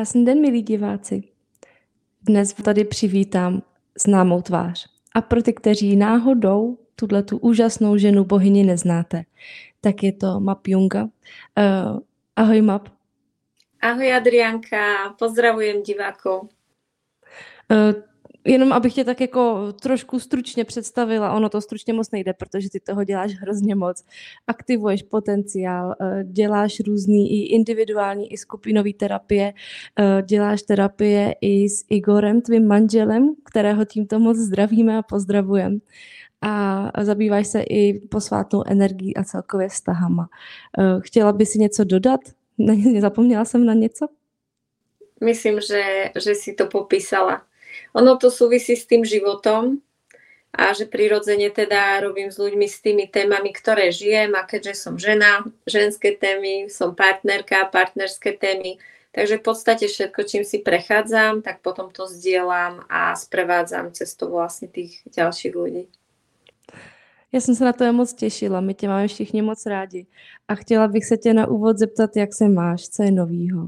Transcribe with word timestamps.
Krásný 0.00 0.24
den, 0.24 0.40
milí 0.40 0.62
diváci. 0.62 1.22
Dnes 2.22 2.52
tady 2.52 2.84
přivítám 2.84 3.62
známou 4.06 4.42
tvář. 4.42 4.86
A 5.14 5.20
pro 5.20 5.42
ty, 5.42 5.52
kteří 5.52 5.96
náhodou 5.96 6.78
tuhle 6.96 7.22
tu 7.22 7.38
úžasnou 7.38 7.96
ženu 7.96 8.24
bohyni 8.24 8.64
neznáte, 8.64 9.22
tak 9.80 10.02
je 10.02 10.12
to 10.12 10.40
Map 10.40 10.66
Junga. 10.66 11.02
Uh, 11.04 11.10
ahoj 12.36 12.62
Map. 12.62 12.88
Ahoj 13.80 14.14
Adrianka, 14.14 15.14
pozdravujem 15.18 15.82
divákov. 15.82 16.42
Uh, 16.42 18.02
jenom 18.44 18.72
abych 18.72 18.94
tě 18.94 19.04
tak 19.04 19.20
jako 19.20 19.72
trošku 19.72 20.18
stručně 20.18 20.64
představila, 20.64 21.32
ono 21.32 21.48
to 21.48 21.60
stručně 21.60 21.92
moc 21.92 22.10
nejde, 22.10 22.32
protože 22.32 22.70
ty 22.70 22.80
toho 22.80 23.04
děláš 23.04 23.32
hrozně 23.32 23.74
moc. 23.74 24.04
Aktivuješ 24.46 25.02
potenciál, 25.02 25.94
eh, 26.00 26.24
děláš 26.24 26.80
různý 26.80 27.32
i 27.32 27.54
individuální, 27.54 28.32
i 28.32 28.36
skupinový 28.36 28.94
terapie, 28.94 29.52
eh, 29.98 30.22
děláš 30.22 30.62
terapie 30.62 31.34
i 31.40 31.68
s 31.68 31.84
Igorem, 31.90 32.40
tvým 32.40 32.66
manželem, 32.66 33.34
kterého 33.44 33.84
tímto 33.84 34.18
moc 34.18 34.36
zdravíme 34.36 34.98
a 34.98 35.02
pozdravujeme 35.02 35.78
a 36.42 37.04
zabýváš 37.04 37.46
se 37.46 37.60
i 37.60 38.00
posvátnou 38.00 38.62
energií 38.66 39.16
a 39.16 39.24
celkově 39.24 39.68
vztahama. 39.68 40.28
Eh, 40.78 41.00
chtěla 41.00 41.32
by 41.32 41.46
si 41.46 41.58
něco 41.58 41.84
dodat? 41.84 42.20
Nezapomněla 42.58 43.44
jsem 43.44 43.66
na 43.66 43.74
něco? 43.74 44.06
Myslím, 45.24 45.60
že, 45.60 45.82
že 46.24 46.34
si 46.34 46.52
to 46.54 46.66
popísala 46.66 47.42
ono 47.92 48.16
to 48.16 48.30
súvisí 48.30 48.76
s 48.76 48.86
tým 48.86 49.04
životom 49.04 49.78
a 50.50 50.74
že 50.74 50.86
prirodzene 50.86 51.50
teda 51.50 52.02
robím 52.02 52.30
s 52.30 52.38
ľuďmi 52.38 52.66
s 52.66 52.82
tými 52.82 53.06
témami, 53.06 53.54
ktoré 53.54 53.94
žijem 53.94 54.34
a 54.34 54.42
keďže 54.42 54.74
som 54.74 54.98
žena, 54.98 55.46
ženské 55.66 56.14
témy, 56.18 56.66
som 56.66 56.94
partnerka, 56.94 57.70
partnerské 57.70 58.34
témy, 58.34 58.78
takže 59.14 59.38
v 59.38 59.44
podstate 59.46 59.84
všetko, 59.86 60.20
čím 60.26 60.44
si 60.44 60.58
prechádzam, 60.58 61.42
tak 61.42 61.62
potom 61.62 61.90
to 61.90 62.06
zdieľam 62.10 62.82
a 62.90 63.14
sprevádzam 63.14 63.94
cestou 63.94 64.34
vlastne 64.34 64.66
tých 64.66 65.02
ďalších 65.06 65.54
ľudí. 65.54 65.86
Já 67.32 67.40
jsem 67.40 67.54
se 67.54 67.64
na 67.64 67.72
to 67.72 67.92
moc 67.92 68.12
těšila, 68.12 68.60
my 68.60 68.74
tě 68.74 68.88
máme 68.88 69.08
všichni 69.08 69.42
moc 69.42 69.66
rádi. 69.66 70.06
A 70.48 70.54
chtěla 70.54 70.88
bych 70.88 71.04
se 71.04 71.16
tě 71.16 71.34
na 71.34 71.46
úvod 71.46 71.78
zeptat, 71.78 72.16
jak 72.16 72.34
se 72.34 72.48
máš, 72.48 72.88
co 72.88 73.02
je 73.02 73.10
novýho? 73.10 73.66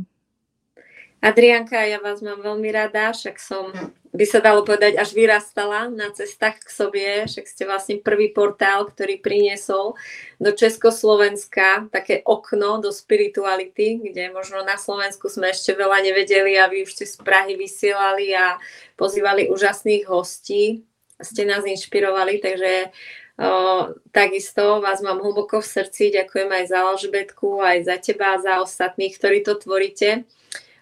Adrianka, 1.22 1.78
ja 1.86 2.02
vás 2.02 2.18
mám 2.18 2.42
veľmi 2.42 2.66
rada, 2.74 3.14
však 3.14 3.38
som, 3.38 3.70
by 4.12 4.24
sa 4.28 4.44
dalo 4.44 4.60
povedať, 4.60 5.00
až 5.00 5.16
vyrastala 5.16 5.88
na 5.88 6.12
cestách 6.12 6.60
k 6.60 6.68
sobie, 6.68 7.08
však 7.24 7.48
ste 7.48 7.64
vlastne 7.64 7.96
prvý 7.96 8.28
portál, 8.28 8.84
ktorý 8.84 9.24
priniesol 9.24 9.96
do 10.36 10.52
Československa 10.52 11.88
také 11.88 12.20
okno 12.28 12.76
do 12.84 12.92
spirituality, 12.92 14.04
kde 14.04 14.28
možno 14.36 14.60
na 14.68 14.76
Slovensku 14.76 15.32
sme 15.32 15.48
ešte 15.56 15.72
veľa 15.72 16.04
nevedeli 16.04 16.60
a 16.60 16.68
vy 16.68 16.84
už 16.84 16.92
ste 16.92 17.08
z 17.08 17.16
Prahy 17.24 17.56
vysielali 17.56 18.36
a 18.36 18.60
pozývali 19.00 19.48
úžasných 19.48 20.04
hostí, 20.04 20.84
ste 21.16 21.48
nás 21.48 21.64
inšpirovali, 21.64 22.38
takže 22.38 22.92
O, 23.40 23.88
takisto 24.12 24.84
vás 24.84 25.00
mám 25.00 25.24
hlboko 25.24 25.64
v 25.64 25.66
srdci, 25.66 26.12
ďakujem 26.12 26.52
aj 26.52 26.64
za 26.68 26.78
Alžbetku, 26.84 27.64
aj 27.64 27.78
za 27.88 27.96
teba, 27.96 28.36
za 28.36 28.60
ostatných, 28.60 29.16
ktorí 29.16 29.40
to 29.40 29.56
tvoríte. 29.56 30.28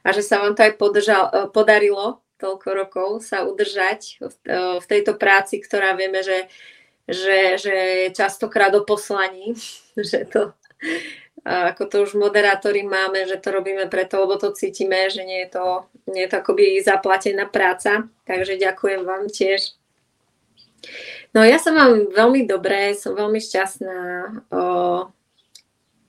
A 0.02 0.08
že 0.10 0.26
sa 0.26 0.42
vám 0.42 0.58
to 0.58 0.66
aj 0.66 0.74
podržal, 0.74 1.30
podarilo 1.54 2.18
toľko 2.40 2.68
rokov 2.72 3.08
sa 3.20 3.44
udržať 3.44 4.24
v, 4.24 4.34
e, 4.48 4.58
v 4.80 4.86
tejto 4.88 5.20
práci, 5.20 5.60
ktorá 5.60 5.92
vieme, 5.92 6.24
že, 6.24 6.48
že, 7.04 7.60
že 7.60 7.76
je 8.08 8.16
častokrát 8.16 8.72
o 8.72 8.82
poslaní, 8.88 9.52
že 10.10 10.24
to 10.24 10.56
ako 11.44 11.86
to 11.86 11.96
už 12.04 12.20
moderátori 12.20 12.84
máme, 12.84 13.24
že 13.24 13.40
to 13.40 13.48
robíme 13.48 13.88
preto, 13.88 14.20
lebo 14.20 14.36
to 14.36 14.52
cítime, 14.52 15.08
že 15.08 15.24
nie 15.24 15.48
je 15.48 15.56
to, 15.56 15.66
nie 16.12 16.28
je 16.28 16.30
to 16.30 16.36
akoby 16.44 16.84
zaplatená 16.84 17.48
práca. 17.48 18.04
Takže 18.28 18.60
ďakujem 18.60 19.02
vám 19.08 19.24
tiež. 19.32 19.72
No 21.32 21.40
ja 21.44 21.56
som 21.56 21.76
vám 21.76 22.12
veľmi 22.12 22.44
dobré, 22.44 22.92
som 22.92 23.16
veľmi 23.16 23.40
šťastná 23.40 24.00
o, 24.52 24.64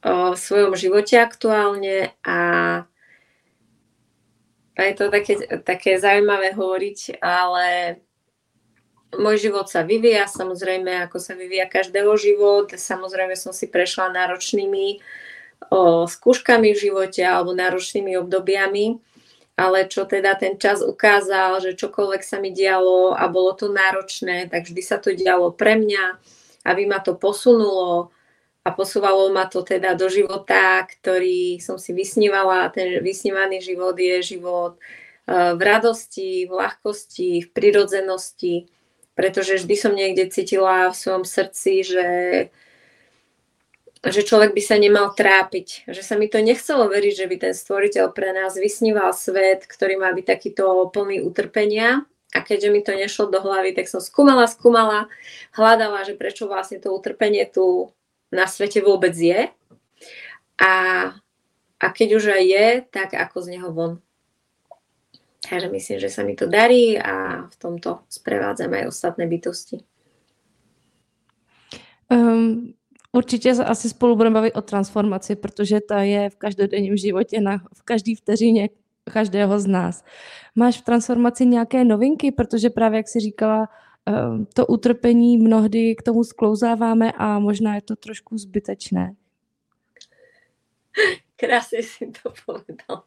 o 0.03 0.15
svojom 0.35 0.75
živote 0.75 1.15
aktuálne 1.19 2.11
a 2.27 2.37
je 4.87 4.93
to 4.97 5.05
také, 5.13 5.33
také 5.61 5.91
zaujímavé 6.01 6.53
hovoriť, 6.57 7.21
ale 7.21 7.99
môj 9.19 9.51
život 9.51 9.67
sa 9.67 9.83
vyvíja, 9.83 10.27
samozrejme, 10.31 11.03
ako 11.07 11.19
sa 11.19 11.35
vyvíja 11.35 11.67
každého 11.67 12.15
život. 12.15 12.71
Samozrejme 12.71 13.35
som 13.35 13.51
si 13.51 13.67
prešla 13.67 14.15
náročnými 14.15 15.03
o, 15.67 16.07
skúškami 16.07 16.71
v 16.71 16.81
živote 16.89 17.19
alebo 17.19 17.51
náročnými 17.51 18.15
obdobiami, 18.23 19.03
ale 19.59 19.91
čo 19.91 20.07
teda 20.07 20.39
ten 20.39 20.55
čas 20.55 20.79
ukázal, 20.79 21.59
že 21.59 21.75
čokoľvek 21.75 22.21
sa 22.23 22.39
mi 22.39 22.55
dialo 22.55 23.11
a 23.11 23.27
bolo 23.27 23.51
to 23.51 23.67
náročné, 23.67 24.47
tak 24.47 24.63
vždy 24.71 24.81
sa 24.81 24.95
to 24.97 25.11
dialo 25.11 25.51
pre 25.51 25.75
mňa, 25.75 26.17
aby 26.71 26.87
ma 26.87 27.03
to 27.03 27.19
posunulo, 27.19 28.15
a 28.61 28.69
posúvalo 28.69 29.33
ma 29.33 29.49
to 29.49 29.65
teda 29.65 29.97
do 29.97 30.05
života, 30.05 30.85
ktorý 30.85 31.57
som 31.57 31.81
si 31.81 31.97
vysnívala. 31.97 32.69
Ten 32.69 33.01
vysnívaný 33.01 33.57
život 33.57 33.97
je 33.97 34.37
život 34.37 34.77
eh, 35.25 35.57
v 35.57 35.61
radosti, 35.61 36.45
v 36.45 36.51
ľahkosti, 36.53 37.31
v 37.41 37.47
prirodzenosti, 37.49 38.69
pretože 39.17 39.57
vždy 39.65 39.75
som 39.75 39.93
niekde 39.97 40.29
cítila 40.29 40.93
v 40.93 40.95
svojom 40.95 41.25
srdci, 41.25 41.81
že, 41.81 42.09
že 44.05 44.21
človek 44.21 44.53
by 44.53 44.61
sa 44.61 44.77
nemal 44.77 45.09
trápiť. 45.17 45.89
Že 45.89 46.01
sa 46.05 46.13
mi 46.21 46.29
to 46.29 46.37
nechcelo 46.37 46.85
veriť, 46.85 47.13
že 47.17 47.25
by 47.25 47.35
ten 47.41 47.53
stvoriteľ 47.57 48.13
pre 48.13 48.29
nás 48.29 48.53
vysníval 48.53 49.09
svet, 49.17 49.65
ktorý 49.65 49.97
má 49.97 50.13
byť 50.13 50.25
takýto 50.25 50.85
plný 50.93 51.25
utrpenia. 51.25 52.05
A 52.31 52.39
keďže 52.39 52.69
mi 52.71 52.79
to 52.79 52.95
nešlo 52.95 53.27
do 53.27 53.43
hlavy, 53.43 53.75
tak 53.75 53.91
som 53.91 53.99
skúmala, 53.99 54.47
skúmala, 54.47 55.11
hľadala, 55.51 56.07
že 56.07 56.15
prečo 56.15 56.47
vlastne 56.47 56.79
to 56.79 56.95
utrpenie 56.95 57.43
tu 57.43 57.91
na 58.31 58.47
svete 58.47 58.79
vôbec 58.81 59.11
je 59.11 59.51
a, 60.57 60.73
a 61.79 61.85
keď 61.91 62.09
už 62.15 62.23
aj 62.31 62.43
je, 62.47 62.67
tak 62.89 63.13
ako 63.13 63.37
z 63.43 63.47
neho 63.57 63.69
von. 63.75 63.99
Takže 65.41 65.67
myslím, 65.69 65.97
že 65.99 66.09
sa 66.09 66.23
mi 66.23 66.37
to 66.37 66.47
darí 66.47 66.95
a 66.95 67.45
v 67.49 67.55
tomto 67.59 68.07
sprevádzam 68.07 68.71
aj 68.71 68.87
ostatné 68.87 69.27
bytosti. 69.27 69.83
Um, 72.11 72.73
určitě 73.11 73.55
se 73.55 73.65
asi 73.65 73.89
spolu 73.89 74.15
budeme 74.15 74.33
bavit 74.33 74.53
o 74.53 74.61
transformaci, 74.61 75.35
protože 75.35 75.79
ta 75.81 76.01
je 76.01 76.29
v 76.29 76.35
každodenním 76.35 76.97
životě, 76.97 77.41
na, 77.41 77.57
v 77.73 77.81
každý 77.83 78.15
vteřině 78.15 78.69
každého 79.13 79.59
z 79.59 79.67
nás. 79.67 80.03
Máš 80.55 80.77
v 80.77 80.85
transformaci 80.85 81.45
nějaké 81.45 81.83
novinky, 81.83 82.31
protože 82.31 82.69
právě, 82.69 82.97
jak 82.97 83.07
jsi 83.07 83.19
říkala, 83.19 83.67
Ehm, 83.67 83.69
to 84.53 84.65
utrpení 84.65 85.37
mnohdy 85.37 85.95
k 85.95 86.01
tomu 86.01 86.23
sklouzáváme 86.23 87.11
a 87.11 87.39
možná 87.39 87.75
je 87.75 87.81
to 87.81 87.95
trošku 87.95 88.37
zbytečné. 88.37 89.15
Krásne 91.41 91.81
si 91.81 92.09
to 92.11 92.33
povedala. 92.45 93.05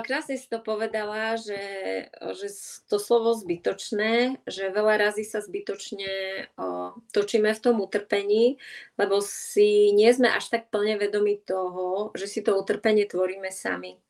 Krásne 0.00 0.40
si 0.40 0.48
to 0.48 0.64
povedala, 0.64 1.36
že, 1.36 1.60
že 2.08 2.48
to 2.88 2.96
slovo 2.96 3.36
zbytočné, 3.36 4.40
že 4.48 4.72
veľa 4.72 4.96
razy 4.96 5.28
sa 5.28 5.44
zbytočne 5.44 6.08
točíme 7.12 7.52
v 7.52 7.60
tom 7.60 7.76
utrpení, 7.84 8.56
lebo 8.96 9.20
si 9.20 9.92
nie 9.92 10.08
sme 10.08 10.32
až 10.32 10.48
tak 10.48 10.72
plne 10.72 10.96
vedomi 10.96 11.36
toho, 11.44 12.16
že 12.16 12.24
si 12.24 12.40
to 12.40 12.56
utrpenie 12.56 13.04
tvoríme 13.04 13.52
sami. 13.52 14.00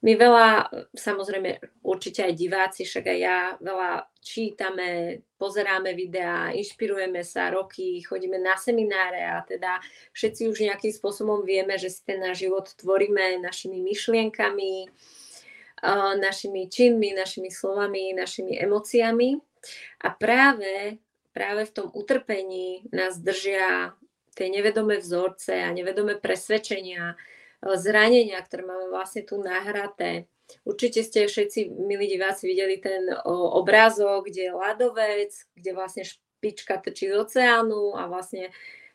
My 0.00 0.16
veľa, 0.16 0.72
samozrejme 0.96 1.60
určite 1.84 2.24
aj 2.24 2.32
diváci, 2.32 2.88
však 2.88 3.04
aj 3.04 3.18
ja, 3.20 3.38
veľa 3.60 4.08
čítame, 4.24 5.20
pozeráme 5.36 5.92
videá, 5.92 6.56
inšpirujeme 6.56 7.20
sa 7.20 7.52
roky, 7.52 8.00
chodíme 8.00 8.40
na 8.40 8.56
semináre 8.56 9.20
a 9.20 9.44
teda 9.44 9.76
všetci 10.16 10.48
už 10.48 10.64
nejakým 10.64 10.92
spôsobom 10.96 11.44
vieme, 11.44 11.76
že 11.76 11.92
si 11.92 12.00
ten 12.00 12.16
náš 12.16 12.48
život 12.48 12.72
tvoríme 12.80 13.44
našimi 13.44 13.84
myšlienkami, 13.84 14.88
našimi 16.16 16.68
činmi, 16.72 17.12
našimi 17.12 17.52
slovami, 17.52 18.16
našimi 18.16 18.56
emóciami. 18.56 19.36
A 20.04 20.08
práve, 20.16 20.96
práve 21.36 21.68
v 21.68 21.74
tom 21.76 21.88
utrpení 21.92 22.88
nás 22.88 23.20
držia 23.20 23.92
tie 24.32 24.48
nevedomé 24.48 24.96
vzorce 24.96 25.60
a 25.60 25.68
nevedomé 25.72 26.16
presvedčenia, 26.16 27.16
zranenia, 27.62 28.40
ktoré 28.40 28.64
máme 28.64 28.88
vlastne 28.88 29.22
tu 29.24 29.36
nahraté. 29.36 30.28
Určite 30.66 31.06
ste 31.06 31.30
všetci, 31.30 31.70
milí 31.78 32.10
diváci, 32.10 32.50
videli 32.50 32.82
ten 32.82 33.06
obrázok, 33.28 34.26
kde 34.26 34.50
je 34.50 34.52
ľadovec, 34.56 35.32
kde 35.54 35.70
vlastne 35.76 36.02
špička 36.02 36.82
trčí 36.82 37.06
z 37.06 37.14
oceánu 37.20 37.94
a 37.94 38.10
vlastne 38.10 38.50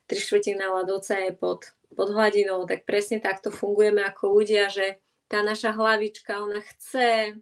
tri 0.09 0.19
štvrtina 0.19 0.67
ľadovca 0.67 1.15
je 1.23 1.31
pod, 1.31 1.71
pod 1.95 2.11
hladinou. 2.11 2.67
Tak 2.67 2.83
presne 2.83 3.23
takto 3.23 3.55
fungujeme 3.55 4.03
ako 4.03 4.41
ľudia, 4.41 4.67
že 4.67 4.99
tá 5.31 5.41
naša 5.41 5.73
hlavička, 5.73 6.43
ona 6.43 6.61
chce, 6.61 7.39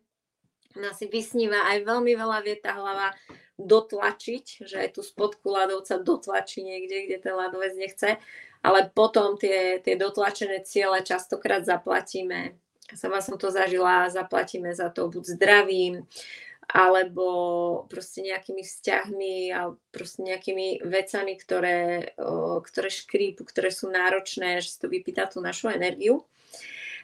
ona 0.77 0.91
si 0.93 1.05
vysníva, 1.09 1.67
aj 1.73 1.83
veľmi 1.83 2.13
veľa 2.13 2.39
vie 2.45 2.55
tá 2.61 2.77
hlava 2.77 3.11
dotlačiť, 3.57 4.65
že 4.65 4.75
aj 4.77 4.89
tú 4.97 5.01
spodku 5.05 5.45
ľadovca 5.49 6.01
dotlačí 6.01 6.65
niekde, 6.65 7.05
kde 7.05 7.17
ten 7.17 7.33
ľadovec 7.33 7.73
nechce 7.77 8.17
ale 8.63 8.89
potom 8.89 9.35
tie, 9.35 9.83
tie 9.83 9.99
dotlačené 9.99 10.63
ciele 10.63 11.03
častokrát 11.03 11.67
zaplatíme 11.67 12.55
sama 12.95 13.21
som 13.21 13.39
to 13.39 13.47
zažila, 13.51 14.11
zaplatíme 14.11 14.75
za 14.75 14.89
to 14.89 15.09
buď 15.09 15.23
zdravím, 15.39 15.93
alebo 16.67 17.27
proste 17.91 18.23
nejakými 18.23 18.63
vzťahmi 18.63 19.35
a 19.51 19.75
proste 19.91 20.23
nejakými 20.23 20.83
vecami, 20.83 21.33
ktoré, 21.35 22.15
ktoré 22.63 22.89
škrípu, 22.89 23.43
ktoré 23.43 23.69
sú 23.71 23.91
náročné, 23.91 24.63
že 24.63 24.75
si 24.75 24.77
to 24.79 24.87
vypýta 24.87 25.27
tú 25.27 25.43
našu 25.43 25.71
energiu. 25.71 26.23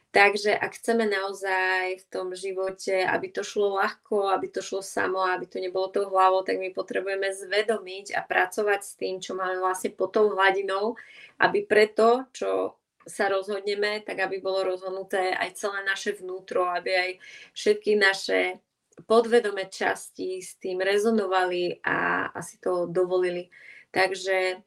Takže 0.10 0.58
ak 0.58 0.82
chceme 0.82 1.06
naozaj 1.06 2.02
v 2.02 2.06
tom 2.10 2.34
živote, 2.34 3.06
aby 3.06 3.30
to 3.30 3.46
šlo 3.46 3.78
ľahko, 3.78 4.34
aby 4.34 4.50
to 4.50 4.58
šlo 4.58 4.82
samo, 4.82 5.22
aby 5.22 5.46
to 5.46 5.62
nebolo 5.62 5.94
tou 5.94 6.10
hlavou, 6.10 6.42
tak 6.42 6.58
my 6.58 6.74
potrebujeme 6.74 7.30
zvedomiť 7.30 8.18
a 8.18 8.26
pracovať 8.26 8.82
s 8.82 8.98
tým, 8.98 9.22
čo 9.22 9.38
máme 9.38 9.62
vlastne 9.62 9.94
pod 9.94 10.18
tou 10.18 10.34
hladinou, 10.34 10.98
aby 11.38 11.62
preto, 11.62 12.26
čo 12.34 12.82
sa 13.06 13.30
rozhodneme, 13.30 14.02
tak 14.02 14.18
aby 14.26 14.42
bolo 14.42 14.74
rozhodnuté 14.74 15.30
aj 15.38 15.54
celé 15.54 15.86
naše 15.86 16.18
vnútro, 16.18 16.66
aby 16.66 16.90
aj 16.90 17.10
všetky 17.54 17.94
naše 17.94 18.58
podvedomé 19.06 19.70
časti 19.70 20.42
s 20.42 20.58
tým 20.58 20.82
rezonovali 20.82 21.86
a 21.86 22.30
asi 22.34 22.58
to 22.58 22.90
dovolili. 22.90 23.46
Takže, 23.94 24.62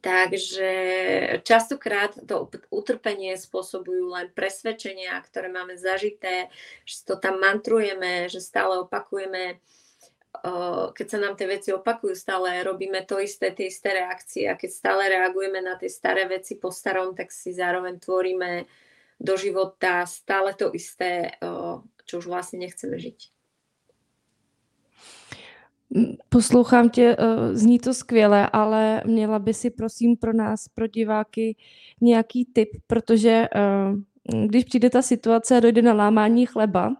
takže 0.00 0.70
častokrát 1.46 2.18
to 2.26 2.50
utrpenie 2.70 3.38
spôsobujú 3.38 4.10
len 4.10 4.28
presvedčenia, 4.34 5.18
ktoré 5.22 5.46
máme 5.50 5.78
zažité, 5.78 6.50
že 6.82 7.06
to 7.06 7.14
tam 7.18 7.38
mantrujeme, 7.38 8.26
že 8.26 8.42
stále 8.42 8.82
opakujeme 8.82 9.62
keď 10.92 11.06
sa 11.08 11.18
nám 11.18 11.34
tie 11.36 11.48
veci 11.48 11.72
opakujú, 11.72 12.12
stále 12.12 12.60
robíme 12.60 13.08
to 13.08 13.16
isté, 13.20 13.56
tie 13.56 13.72
isté 13.72 13.96
reakcie 13.96 14.44
a 14.44 14.58
keď 14.58 14.70
stále 14.72 15.02
reagujeme 15.08 15.64
na 15.64 15.80
tie 15.80 15.88
staré 15.88 16.28
veci 16.28 16.60
po 16.60 16.68
starom, 16.68 17.16
tak 17.16 17.32
si 17.32 17.56
zároveň 17.56 17.96
tvoríme 17.96 18.68
do 19.16 19.34
života 19.36 20.04
stále 20.04 20.52
to 20.52 20.68
isté, 20.76 21.40
čo 22.04 22.20
už 22.20 22.28
vlastne 22.28 22.60
nechceme 22.60 23.00
žiť. 23.00 23.35
Poslouchám 26.28 26.90
tě, 26.90 27.16
zní 27.52 27.78
to 27.78 27.94
skvěle, 27.94 28.48
ale 28.52 29.02
měla 29.06 29.38
by 29.38 29.54
si 29.54 29.70
prosím 29.70 30.16
pro 30.16 30.32
nás, 30.32 30.68
pro 30.68 30.86
diváky, 30.86 31.56
nějaký 32.00 32.44
tip, 32.44 32.68
protože 32.86 33.48
když 34.46 34.64
přijde 34.64 34.90
ta 34.90 35.02
situace 35.02 35.56
a 35.56 35.60
dojde 35.60 35.82
na 35.82 35.92
lámání 35.92 36.46
chleba, 36.46 36.96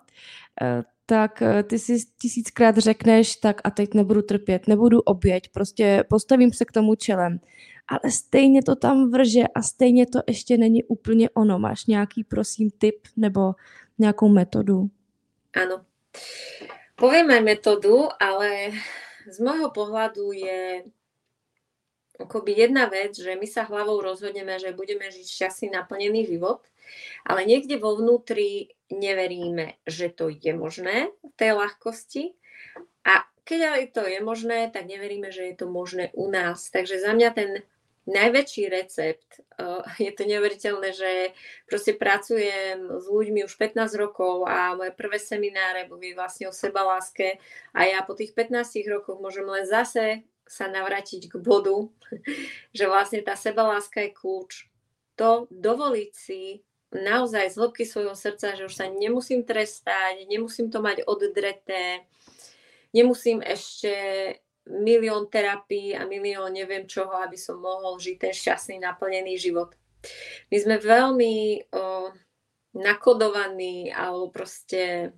tak 1.07 1.43
eh, 1.43 1.63
ty 1.63 1.79
si 1.79 1.99
tisíckrát 2.19 2.79
řekneš, 2.79 3.37
tak 3.37 3.61
a 3.65 3.71
teď 3.71 3.95
nebudu 3.95 4.23
trpět, 4.23 4.69
nebudu 4.69 5.01
oběť, 5.01 5.49
prostě 5.49 6.05
postavím 6.09 6.53
se 6.53 6.65
k 6.65 6.73
tomu 6.73 6.95
čelem. 6.95 7.41
Ale 7.89 8.13
stejně 8.13 8.63
to 8.63 8.77
tam 8.77 9.11
vrže 9.11 9.43
a 9.55 9.63
stejně 9.63 10.07
to 10.07 10.19
ještě 10.29 10.59
není 10.59 10.85
úplně 10.85 11.31
ono. 11.31 11.59
Máš 11.59 11.87
nějaký, 11.87 12.25
prosím, 12.25 12.71
tip 12.79 12.97
nebo 13.17 13.55
nějakou 13.99 14.29
metodu? 14.29 14.91
Áno. 15.55 15.81
Poviem 16.97 17.29
aj 17.29 17.43
metódu, 17.45 18.09
ale 18.17 18.73
z 19.29 19.37
môjho 19.45 19.69
pohľadu 19.69 20.33
je 20.33 20.89
akoby 22.17 22.57
jedna 22.57 22.89
vec, 22.89 23.13
že 23.13 23.37
my 23.37 23.45
sa 23.45 23.69
hlavou 23.69 24.01
rozhodneme, 24.01 24.57
že 24.57 24.73
budeme 24.73 25.13
žiť 25.13 25.27
šťastný 25.29 25.77
naplnený 25.77 26.25
život, 26.25 26.65
ale 27.29 27.45
niekde 27.45 27.77
vo 27.77 28.01
vnútri 28.01 28.73
neveríme, 28.89 29.77
že 29.85 30.09
to 30.09 30.33
je 30.33 30.57
možné 30.57 31.13
v 31.21 31.33
tej 31.37 31.53
ľahkosti 31.61 32.33
a 33.05 33.29
keď 33.45 33.61
aj 33.77 33.83
to 33.93 34.03
je 34.09 34.19
možné, 34.25 34.73
tak 34.73 34.89
neveríme, 34.89 35.29
že 35.29 35.53
je 35.53 35.55
to 35.55 35.69
možné 35.69 36.11
u 36.17 36.33
nás. 36.33 36.73
Takže 36.73 36.99
za 36.99 37.13
mňa 37.13 37.31
ten 37.37 37.51
najväčší 38.07 38.71
recept, 38.71 39.43
uh, 39.59 39.83
je 39.99 40.11
to 40.15 40.23
neuveriteľné, 40.25 40.95
že 40.95 41.13
proste 41.67 41.99
pracujem 41.99 43.03
s 43.03 43.07
ľuďmi 43.11 43.43
už 43.43 43.55
15 43.59 43.99
rokov 43.99 44.47
a 44.47 44.79
moje 44.79 44.95
prvé 44.95 45.19
semináre 45.19 45.91
boli 45.91 46.15
vlastne 46.15 46.47
o 46.47 46.55
sebaláske 46.55 47.43
a 47.75 47.81
ja 47.85 48.07
po 48.07 48.15
tých 48.15 48.33
15 48.33 48.79
rokoch 48.87 49.19
môžem 49.19 49.45
len 49.45 49.67
zase 49.67 50.23
sa 50.47 50.71
navrátiť 50.71 51.27
k 51.27 51.35
bodu, 51.43 51.91
že 52.79 52.87
vlastne 52.87 53.21
tá 53.27 53.35
sebaláska 53.35 54.07
je 54.07 54.15
kľúč. 54.15 54.71
To 55.19 55.51
dovoliť 55.51 56.11
si 56.15 56.63
naozaj 56.95 57.51
z 57.51 57.59
hĺbky 57.59 57.83
svojho 57.83 58.15
srdca, 58.15 58.55
že 58.55 58.71
už 58.71 58.75
sa 58.75 58.87
nemusím 58.87 59.43
trestať, 59.43 60.23
nemusím 60.31 60.71
to 60.71 60.79
mať 60.79 61.03
oddreté, 61.03 62.07
nemusím 62.95 63.43
ešte 63.43 63.93
milión 64.67 65.31
terapií 65.31 65.95
a 65.95 66.05
milión 66.05 66.51
neviem 66.51 66.87
čoho, 66.91 67.15
aby 67.23 67.39
som 67.39 67.63
mohol 67.63 67.97
žiť 68.03 68.17
ten 68.19 68.35
šťastný, 68.35 68.83
naplnený 68.83 69.39
život. 69.39 69.79
My 70.51 70.57
sme 70.59 70.77
veľmi 70.83 71.35
o, 71.71 72.11
nakodovaní 72.75 73.95
alebo 73.95 74.31
proste 74.35 75.15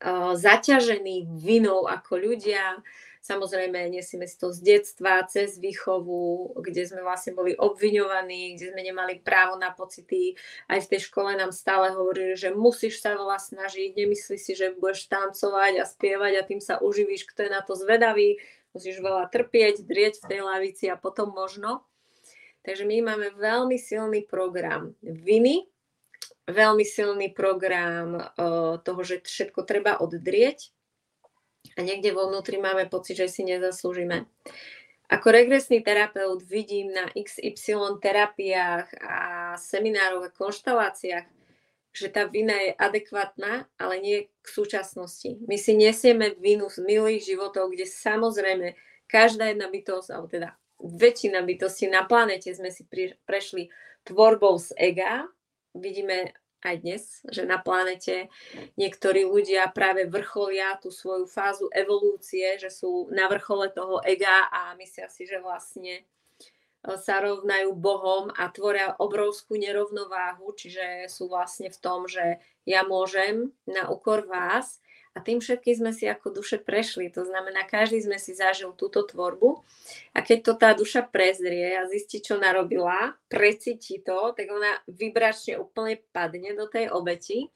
o, 0.00 0.32
zaťažení 0.36 1.28
vinou 1.36 1.84
ako 1.84 2.16
ľudia, 2.16 2.80
Samozrejme, 3.20 3.92
nesieme 3.92 4.24
si 4.24 4.40
to 4.40 4.48
z 4.48 4.64
detstva, 4.64 5.20
cez 5.28 5.60
výchovu, 5.60 6.56
kde 6.56 6.88
sme 6.88 7.04
vlastne 7.04 7.36
boli 7.36 7.52
obviňovaní, 7.52 8.56
kde 8.56 8.72
sme 8.72 8.80
nemali 8.80 9.20
právo 9.20 9.60
na 9.60 9.68
pocity. 9.68 10.40
Aj 10.64 10.80
v 10.80 10.88
tej 10.88 11.12
škole 11.12 11.36
nám 11.36 11.52
stále 11.52 11.92
hovorili, 11.92 12.32
že 12.32 12.48
musíš 12.48 13.04
sa 13.04 13.12
veľa 13.12 13.36
snažiť, 13.36 13.92
nemyslí 13.92 14.36
si, 14.40 14.56
že 14.56 14.72
budeš 14.72 15.12
tancovať 15.12 15.72
a 15.78 15.84
spievať 15.84 16.32
a 16.40 16.46
tým 16.48 16.64
sa 16.64 16.80
uživíš, 16.80 17.28
kto 17.28 17.44
je 17.44 17.50
na 17.52 17.60
to 17.60 17.76
zvedavý, 17.76 18.40
musíš 18.72 19.04
veľa 19.04 19.28
trpieť, 19.28 19.84
drieť 19.84 20.24
v 20.24 20.28
tej 20.32 20.40
lavici 20.40 20.88
a 20.88 20.96
potom 20.96 21.28
možno. 21.28 21.84
Takže 22.64 22.88
my 22.88 23.04
máme 23.04 23.36
veľmi 23.36 23.76
silný 23.76 24.24
program 24.24 24.96
viny, 25.04 25.68
veľmi 26.48 26.88
silný 26.88 27.36
program 27.36 28.16
uh, 28.16 28.80
toho, 28.80 29.00
že 29.04 29.20
všetko 29.20 29.60
treba 29.68 30.00
oddrieť 30.00 30.72
a 31.76 31.80
niekde 31.80 32.12
vo 32.12 32.28
vnútri 32.28 32.60
máme 32.60 32.88
pocit, 32.88 33.16
že 33.16 33.28
si 33.28 33.42
nezaslúžime. 33.44 34.28
Ako 35.10 35.34
regresný 35.34 35.82
terapeut 35.82 36.46
vidím 36.46 36.94
na 36.94 37.10
XY 37.18 37.98
terapiách 37.98 38.86
a 39.02 39.18
seminároch 39.58 40.30
a 40.30 40.36
konšteláciách, 40.38 41.26
že 41.90 42.06
tá 42.14 42.30
vina 42.30 42.54
je 42.54 42.70
adekvátna, 42.78 43.66
ale 43.74 43.94
nie 43.98 44.18
k 44.30 44.46
súčasnosti. 44.46 45.34
My 45.50 45.58
si 45.58 45.74
nesieme 45.74 46.38
vinu 46.38 46.70
z 46.70 46.78
milých 46.86 47.26
životov, 47.26 47.74
kde 47.74 47.90
samozrejme 47.90 48.78
každá 49.10 49.50
jedna 49.50 49.66
bytosť, 49.66 50.08
alebo 50.14 50.30
teda 50.30 50.54
väčšina 50.78 51.42
bytostí 51.42 51.90
na 51.90 52.06
planete 52.06 52.54
sme 52.54 52.70
si 52.70 52.86
prešli 53.26 53.66
tvorbou 54.06 54.62
z 54.62 54.70
ega. 54.78 55.26
Vidíme 55.74 56.30
aj 56.60 56.76
dnes, 56.84 57.02
že 57.28 57.48
na 57.48 57.56
planete 57.56 58.28
niektorí 58.76 59.24
ľudia 59.24 59.68
práve 59.72 60.04
vrcholia 60.06 60.76
tú 60.76 60.92
svoju 60.92 61.24
fázu 61.24 61.72
evolúcie, 61.72 62.60
že 62.60 62.68
sú 62.68 63.08
na 63.12 63.28
vrchole 63.28 63.72
toho 63.72 64.04
ega 64.04 64.48
a 64.52 64.76
myslia 64.76 65.08
si, 65.08 65.24
že 65.24 65.40
vlastne 65.40 66.00
e, 66.00 66.04
sa 67.00 67.24
rovnajú 67.24 67.72
Bohom 67.72 68.28
a 68.36 68.52
tvoria 68.52 68.92
obrovskú 69.00 69.56
nerovnováhu, 69.56 70.52
čiže 70.52 71.08
sú 71.08 71.32
vlastne 71.32 71.72
v 71.72 71.78
tom, 71.80 72.04
že 72.04 72.38
ja 72.68 72.84
môžem 72.84 73.56
na 73.64 73.88
úkor 73.88 74.28
vás 74.28 74.78
a 75.20 75.24
tým 75.24 75.44
všetkým 75.44 75.76
sme 75.76 75.92
si 75.92 76.08
ako 76.08 76.32
duše 76.40 76.56
prešli. 76.56 77.12
To 77.12 77.28
znamená, 77.28 77.68
každý 77.68 78.00
sme 78.00 78.16
si 78.16 78.32
zažil 78.32 78.72
túto 78.72 79.04
tvorbu 79.04 79.60
a 80.16 80.24
keď 80.24 80.38
to 80.40 80.52
tá 80.56 80.72
duša 80.72 81.04
prezrie 81.04 81.76
a 81.76 81.84
zistí, 81.84 82.24
čo 82.24 82.40
narobila, 82.40 83.20
precíti 83.28 84.00
to, 84.00 84.32
tak 84.32 84.48
ona 84.48 84.80
vybračne 84.88 85.60
úplne 85.60 86.00
padne 86.08 86.56
do 86.56 86.64
tej 86.64 86.88
obeti 86.88 87.52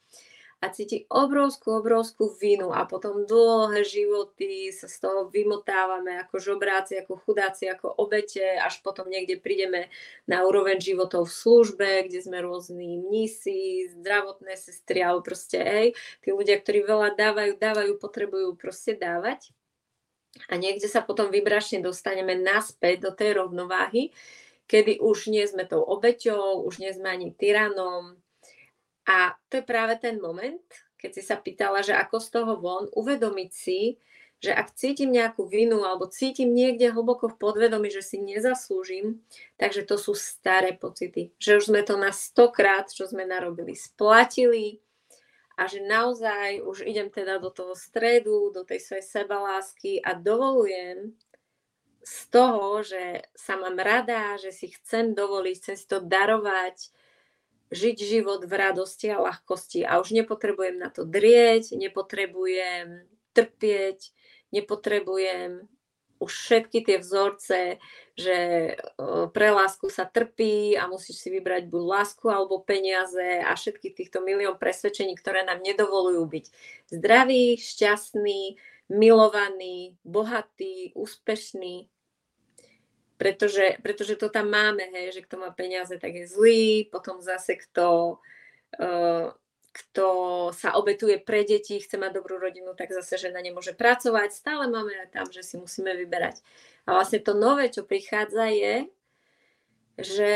a 0.64 0.72
cíti 0.72 1.04
obrovskú, 1.12 1.76
obrovskú 1.76 2.32
vinu 2.40 2.72
a 2.72 2.88
potom 2.88 3.28
dlhé 3.28 3.84
životy 3.84 4.72
sa 4.72 4.88
z 4.88 4.96
toho 4.96 5.28
vymotávame 5.28 6.16
ako 6.24 6.40
žobráci, 6.40 7.04
ako 7.04 7.20
chudáci, 7.20 7.68
ako 7.68 7.92
obete, 8.00 8.56
až 8.56 8.80
potom 8.80 9.12
niekde 9.12 9.36
prídeme 9.36 9.92
na 10.24 10.40
úroveň 10.48 10.80
životov 10.80 11.28
v 11.28 11.36
službe, 11.36 11.88
kde 12.08 12.24
sme 12.24 12.40
rôzni 12.40 12.96
mnísi, 12.96 13.92
zdravotné 13.92 14.56
sestry, 14.56 15.04
alebo 15.04 15.20
proste, 15.20 15.60
hej, 15.60 15.88
tí 16.24 16.32
ľudia, 16.32 16.56
ktorí 16.56 16.80
veľa 16.88 17.12
dávajú, 17.12 17.60
dávajú, 17.60 17.92
potrebujú 18.00 18.56
proste 18.56 18.96
dávať. 18.96 19.52
A 20.48 20.56
niekde 20.56 20.88
sa 20.88 21.04
potom 21.04 21.28
vybračne 21.28 21.84
dostaneme 21.84 22.34
naspäť 22.34 23.04
do 23.04 23.10
tej 23.12 23.38
rovnováhy, 23.38 24.10
kedy 24.64 24.96
už 24.98 25.28
nie 25.28 25.44
sme 25.44 25.68
tou 25.68 25.84
obeťou, 25.84 26.64
už 26.64 26.80
nie 26.80 26.90
sme 26.96 27.12
ani 27.12 27.36
tyranom, 27.36 28.16
a 29.04 29.36
to 29.52 29.60
je 29.60 29.64
práve 29.64 30.00
ten 30.00 30.16
moment, 30.20 30.64
keď 30.96 31.10
si 31.12 31.22
sa 31.22 31.36
pýtala, 31.36 31.84
že 31.84 31.92
ako 31.92 32.16
z 32.16 32.28
toho 32.32 32.52
von, 32.56 32.88
uvedomiť 32.96 33.50
si, 33.52 34.00
že 34.44 34.52
ak 34.52 34.76
cítim 34.76 35.08
nejakú 35.08 35.48
vinu 35.48 35.84
alebo 35.88 36.08
cítim 36.08 36.52
niekde 36.52 36.92
hlboko 36.92 37.32
v 37.32 37.40
podvedomí, 37.40 37.88
že 37.88 38.04
si 38.04 38.20
nezaslúžim, 38.20 39.24
takže 39.56 39.88
to 39.88 39.96
sú 39.96 40.12
staré 40.12 40.76
pocity. 40.76 41.32
Že 41.40 41.52
už 41.60 41.64
sme 41.72 41.80
to 41.80 41.96
na 41.96 42.12
stokrát, 42.12 42.88
čo 42.92 43.08
sme 43.08 43.24
narobili, 43.24 43.72
splatili 43.72 44.84
a 45.56 45.64
že 45.64 45.80
naozaj 45.80 46.60
už 46.60 46.84
idem 46.84 47.08
teda 47.08 47.40
do 47.40 47.48
toho 47.48 47.72
stredu, 47.72 48.52
do 48.52 48.68
tej 48.68 48.84
svojej 48.84 49.04
sebalásky 49.04 50.02
a 50.04 50.12
dovolujem 50.12 51.16
z 52.04 52.16
toho, 52.28 52.84
že 52.84 53.24
sa 53.32 53.56
mám 53.56 53.80
rada, 53.80 54.36
že 54.36 54.52
si 54.52 54.68
chcem 54.76 55.16
dovoliť, 55.16 55.54
chcem 55.56 55.76
si 55.80 55.86
to 55.88 56.04
darovať, 56.04 56.92
žiť 57.74 57.96
život 57.98 58.46
v 58.46 58.54
radosti 58.54 59.10
a 59.10 59.18
ľahkosti 59.18 59.82
a 59.82 59.98
už 59.98 60.14
nepotrebujem 60.14 60.78
na 60.78 60.94
to 60.94 61.02
drieť, 61.02 61.74
nepotrebujem 61.74 63.02
trpieť, 63.34 64.14
nepotrebujem 64.54 65.66
už 66.22 66.32
všetky 66.32 66.86
tie 66.86 66.96
vzorce, 67.02 67.82
že 68.14 68.36
pre 69.34 69.48
lásku 69.50 69.90
sa 69.90 70.06
trpí 70.06 70.78
a 70.78 70.86
musíš 70.86 71.20
si 71.20 71.28
vybrať 71.28 71.66
buď 71.66 71.82
lásku 71.82 72.26
alebo 72.30 72.62
peniaze 72.62 73.42
a 73.42 73.52
všetky 73.52 73.92
týchto 73.92 74.22
milión 74.22 74.56
presvedčení, 74.56 75.18
ktoré 75.18 75.42
nám 75.42 75.60
nedovolujú 75.60 76.22
byť 76.24 76.44
zdraví, 76.94 77.58
šťastní, 77.58 78.56
milovaní, 78.88 79.98
bohatí, 80.06 80.94
úspešní. 80.94 81.90
Pretože, 83.14 83.78
pretože 83.78 84.18
to 84.18 84.26
tam 84.26 84.50
máme, 84.50 84.90
hej, 84.90 85.14
že 85.14 85.24
kto 85.24 85.38
má 85.38 85.54
peniaze, 85.54 85.94
tak 86.02 86.14
je 86.18 86.26
zlý, 86.26 86.90
potom 86.90 87.22
zase 87.22 87.54
kto 87.54 88.18
uh, 88.82 89.30
kto 89.74 90.06
sa 90.54 90.78
obetuje 90.78 91.18
pre 91.18 91.42
deti, 91.42 91.82
chce 91.82 91.98
mať 91.98 92.22
dobrú 92.22 92.38
rodinu, 92.38 92.78
tak 92.78 92.94
zase 92.94 93.18
žena 93.18 93.42
nemôže 93.42 93.74
pracovať. 93.74 94.30
Stále 94.30 94.70
máme 94.70 94.94
tam, 95.10 95.26
že 95.26 95.42
si 95.42 95.58
musíme 95.58 95.98
vyberať. 95.98 96.38
A 96.86 96.94
vlastne 96.94 97.18
to 97.18 97.34
nové, 97.34 97.66
čo 97.74 97.82
prichádza, 97.82 98.54
je, 98.54 98.76
že 99.98 100.32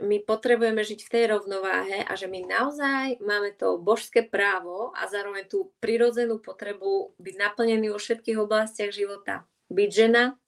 my 0.00 0.24
potrebujeme 0.24 0.80
žiť 0.80 1.04
v 1.04 1.12
tej 1.12 1.24
rovnováhe 1.36 2.00
a 2.08 2.12
že 2.16 2.32
my 2.32 2.48
naozaj 2.48 3.20
máme 3.20 3.52
to 3.60 3.76
božské 3.76 4.24
právo 4.24 4.96
a 4.96 5.04
zároveň 5.12 5.44
tú 5.44 5.68
prirodzenú 5.84 6.40
potrebu 6.40 7.12
byť 7.20 7.34
naplnený 7.36 7.92
vo 7.92 8.00
všetkých 8.00 8.40
oblastiach 8.40 8.88
života. 8.88 9.44
Byť 9.68 9.90
žena, 9.92 10.40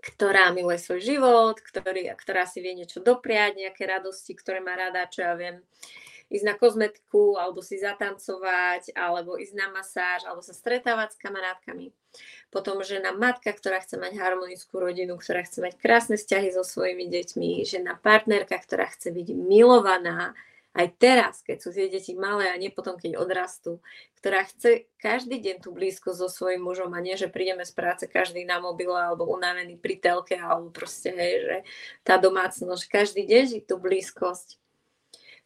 ktorá 0.00 0.50
miluje 0.50 0.80
svoj 0.80 1.00
život, 1.00 1.56
ktorý, 1.60 2.12
ktorá 2.16 2.44
si 2.48 2.64
vie 2.64 2.74
niečo 2.74 3.00
dopriať, 3.00 3.60
nejaké 3.60 3.84
radosti, 3.84 4.32
ktoré 4.36 4.60
má 4.64 4.74
rada, 4.74 5.06
čo 5.08 5.24
ja 5.24 5.34
viem, 5.36 5.60
ísť 6.32 6.44
na 6.44 6.54
kozmetiku, 6.56 7.36
alebo 7.36 7.60
si 7.60 7.76
zatancovať, 7.76 8.96
alebo 8.96 9.36
ísť 9.36 9.54
na 9.54 9.68
masáž, 9.70 10.24
alebo 10.24 10.40
sa 10.40 10.56
stretávať 10.56 11.14
s 11.14 11.20
kamarátkami. 11.20 11.92
Potom 12.48 12.80
žena 12.86 13.12
matka, 13.12 13.50
ktorá 13.52 13.82
chce 13.82 13.98
mať 13.98 14.16
harmonickú 14.16 14.78
rodinu, 14.80 15.18
ktorá 15.18 15.44
chce 15.44 15.60
mať 15.60 15.74
krásne 15.76 16.16
vzťahy 16.16 16.54
so 16.54 16.62
svojimi 16.62 17.10
deťmi, 17.10 17.66
žena 17.66 17.98
partnerka, 18.00 18.56
ktorá 18.56 18.88
chce 18.88 19.12
byť 19.12 19.28
milovaná, 19.34 20.32
aj 20.74 20.86
teraz, 20.98 21.38
keď 21.46 21.56
sú 21.62 21.70
tie 21.70 21.86
deti 21.86 22.18
malé 22.18 22.50
a 22.50 22.58
nie 22.58 22.66
potom, 22.66 22.98
keď 22.98 23.14
odrastú, 23.14 23.78
ktorá 24.18 24.42
chce 24.42 24.90
každý 24.98 25.38
deň 25.38 25.62
tú 25.62 25.70
blízko 25.70 26.10
so 26.18 26.26
svojím 26.26 26.66
mužom 26.66 26.90
a 26.90 27.00
nie, 27.00 27.14
že 27.14 27.30
prídeme 27.30 27.62
z 27.62 27.70
práce 27.70 28.04
každý 28.10 28.42
na 28.42 28.58
mobile 28.58 28.98
alebo 28.98 29.30
unavený 29.30 29.78
pri 29.78 30.02
telke 30.02 30.34
alebo 30.34 30.74
proste, 30.74 31.14
hej, 31.14 31.34
že 31.46 31.56
tá 32.02 32.18
domácnosť, 32.18 32.90
každý 32.90 33.22
deň 33.22 33.42
žiť 33.54 33.64
tú 33.70 33.78
blízkosť. 33.78 34.58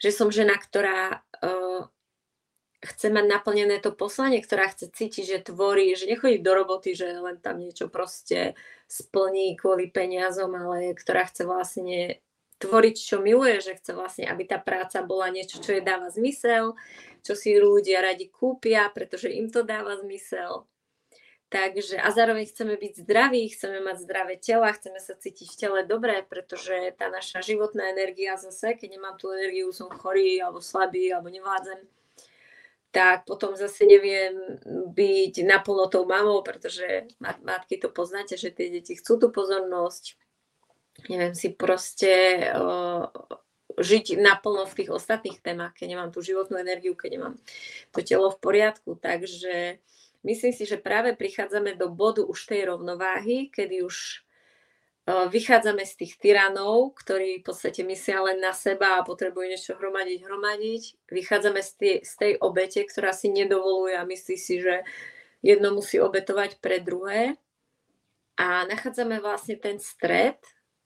Že 0.01 0.11
som 0.15 0.29
žena, 0.33 0.57
ktorá 0.57 1.21
uh, 1.43 1.83
chce 2.81 3.11
mať 3.11 3.27
naplnené 3.27 3.83
to 3.83 3.91
poslanie, 3.91 4.39
ktorá 4.39 4.71
chce 4.71 4.89
cítiť, 4.95 5.25
že 5.27 5.47
tvorí, 5.51 5.93
že 5.99 6.07
nechodí 6.07 6.39
do 6.39 6.55
roboty, 6.55 6.95
že 6.95 7.11
len 7.19 7.37
tam 7.43 7.59
niečo 7.59 7.91
proste 7.91 8.55
splní 8.87 9.59
kvôli 9.59 9.91
peniazom, 9.91 10.55
ale 10.55 10.95
ktorá 10.95 11.27
chce 11.27 11.43
vlastne 11.45 12.23
tvoriť, 12.59 12.97
čo 12.99 13.23
miluje, 13.23 13.63
že 13.63 13.79
chce 13.79 13.95
vlastne, 13.95 14.25
aby 14.27 14.45
tá 14.47 14.59
práca 14.59 15.03
bola 15.03 15.31
niečo, 15.31 15.63
čo 15.63 15.79
jej 15.79 15.83
dáva 15.83 16.11
zmysel, 16.11 16.75
čo 17.23 17.33
si 17.39 17.55
ľudia 17.55 18.03
radi 18.03 18.27
kúpia, 18.27 18.91
pretože 18.91 19.31
im 19.31 19.51
to 19.51 19.63
dáva 19.63 19.99
zmysel. 19.99 20.67
Takže 21.49 21.97
a 21.97 22.13
zároveň 22.13 22.45
chceme 22.45 22.77
byť 22.77 23.09
zdraví, 23.09 23.49
chceme 23.49 23.81
mať 23.81 24.05
zdravé 24.05 24.37
tela, 24.37 24.69
chceme 24.69 25.01
sa 25.01 25.17
cítiť 25.17 25.49
v 25.49 25.57
tele 25.57 25.81
dobre, 25.81 26.21
pretože 26.29 26.93
tá 27.01 27.09
naša 27.09 27.41
životná 27.41 27.89
energia 27.89 28.37
zase, 28.37 28.77
keď 28.77 29.01
nemám 29.01 29.17
tú 29.17 29.33
energiu, 29.33 29.73
som 29.73 29.89
chorý 29.89 30.45
alebo 30.45 30.61
slabý 30.61 31.09
alebo 31.09 31.33
nevládzem, 31.33 31.81
tak 32.93 33.25
potom 33.25 33.57
zase 33.57 33.89
neviem 33.89 34.61
byť 34.93 35.41
naplno 35.49 35.89
tou 35.89 36.05
mamou, 36.05 36.45
pretože 36.45 37.09
matky 37.21 37.81
to 37.81 37.89
poznáte, 37.89 38.37
že 38.37 38.53
tie 38.53 38.69
deti 38.69 39.01
chcú 39.01 39.17
tú 39.17 39.29
pozornosť. 39.33 40.21
Neviem 41.07 41.39
si 41.39 41.55
proste 41.55 42.43
uh, 42.51 43.07
žiť 43.79 44.19
naplno 44.19 44.67
v 44.67 44.77
tých 44.83 44.91
ostatných 44.91 45.39
témach, 45.39 45.79
keď 45.79 45.87
nemám 45.95 46.11
tú 46.11 46.19
životnú 46.19 46.59
energiu, 46.59 46.99
keď 46.99 47.11
nemám 47.15 47.35
to 47.95 48.03
telo 48.03 48.35
v 48.35 48.43
poriadku. 48.43 48.99
Takže 48.99 49.79
Myslím 50.27 50.53
si, 50.53 50.67
že 50.67 50.83
práve 50.83 51.15
prichádzame 51.15 51.79
do 51.79 51.95
bodu 51.95 52.27
už 52.27 52.51
tej 52.51 52.75
rovnováhy, 52.75 53.55
kedy 53.55 53.87
už 53.87 54.27
vychádzame 55.09 55.89
z 55.89 56.05
tých 56.05 56.21
tyranov, 56.21 56.93
ktorí 57.01 57.41
v 57.41 57.47
podstate 57.49 57.81
myslia 57.87 58.21
len 58.21 58.45
na 58.45 58.53
seba 58.53 59.01
a 59.01 59.07
potrebujú 59.07 59.49
niečo 59.49 59.73
hromadiť, 59.79 60.19
hromadiť. 60.21 60.83
Vychádzame 61.09 61.61
z 61.65 61.71
tej, 61.81 61.95
z 62.05 62.13
tej 62.19 62.33
obete, 62.45 62.85
ktorá 62.85 63.17
si 63.17 63.33
nedovoluje 63.33 63.97
a 63.97 64.05
myslí 64.05 64.37
si, 64.37 64.61
že 64.61 64.85
jedno 65.41 65.73
musí 65.73 65.97
obetovať 65.97 66.61
pre 66.61 66.85
druhé. 66.85 67.41
A 68.37 68.69
nachádzame 68.69 69.23
vlastne 69.23 69.57
ten 69.57 69.81
stred, 69.81 70.37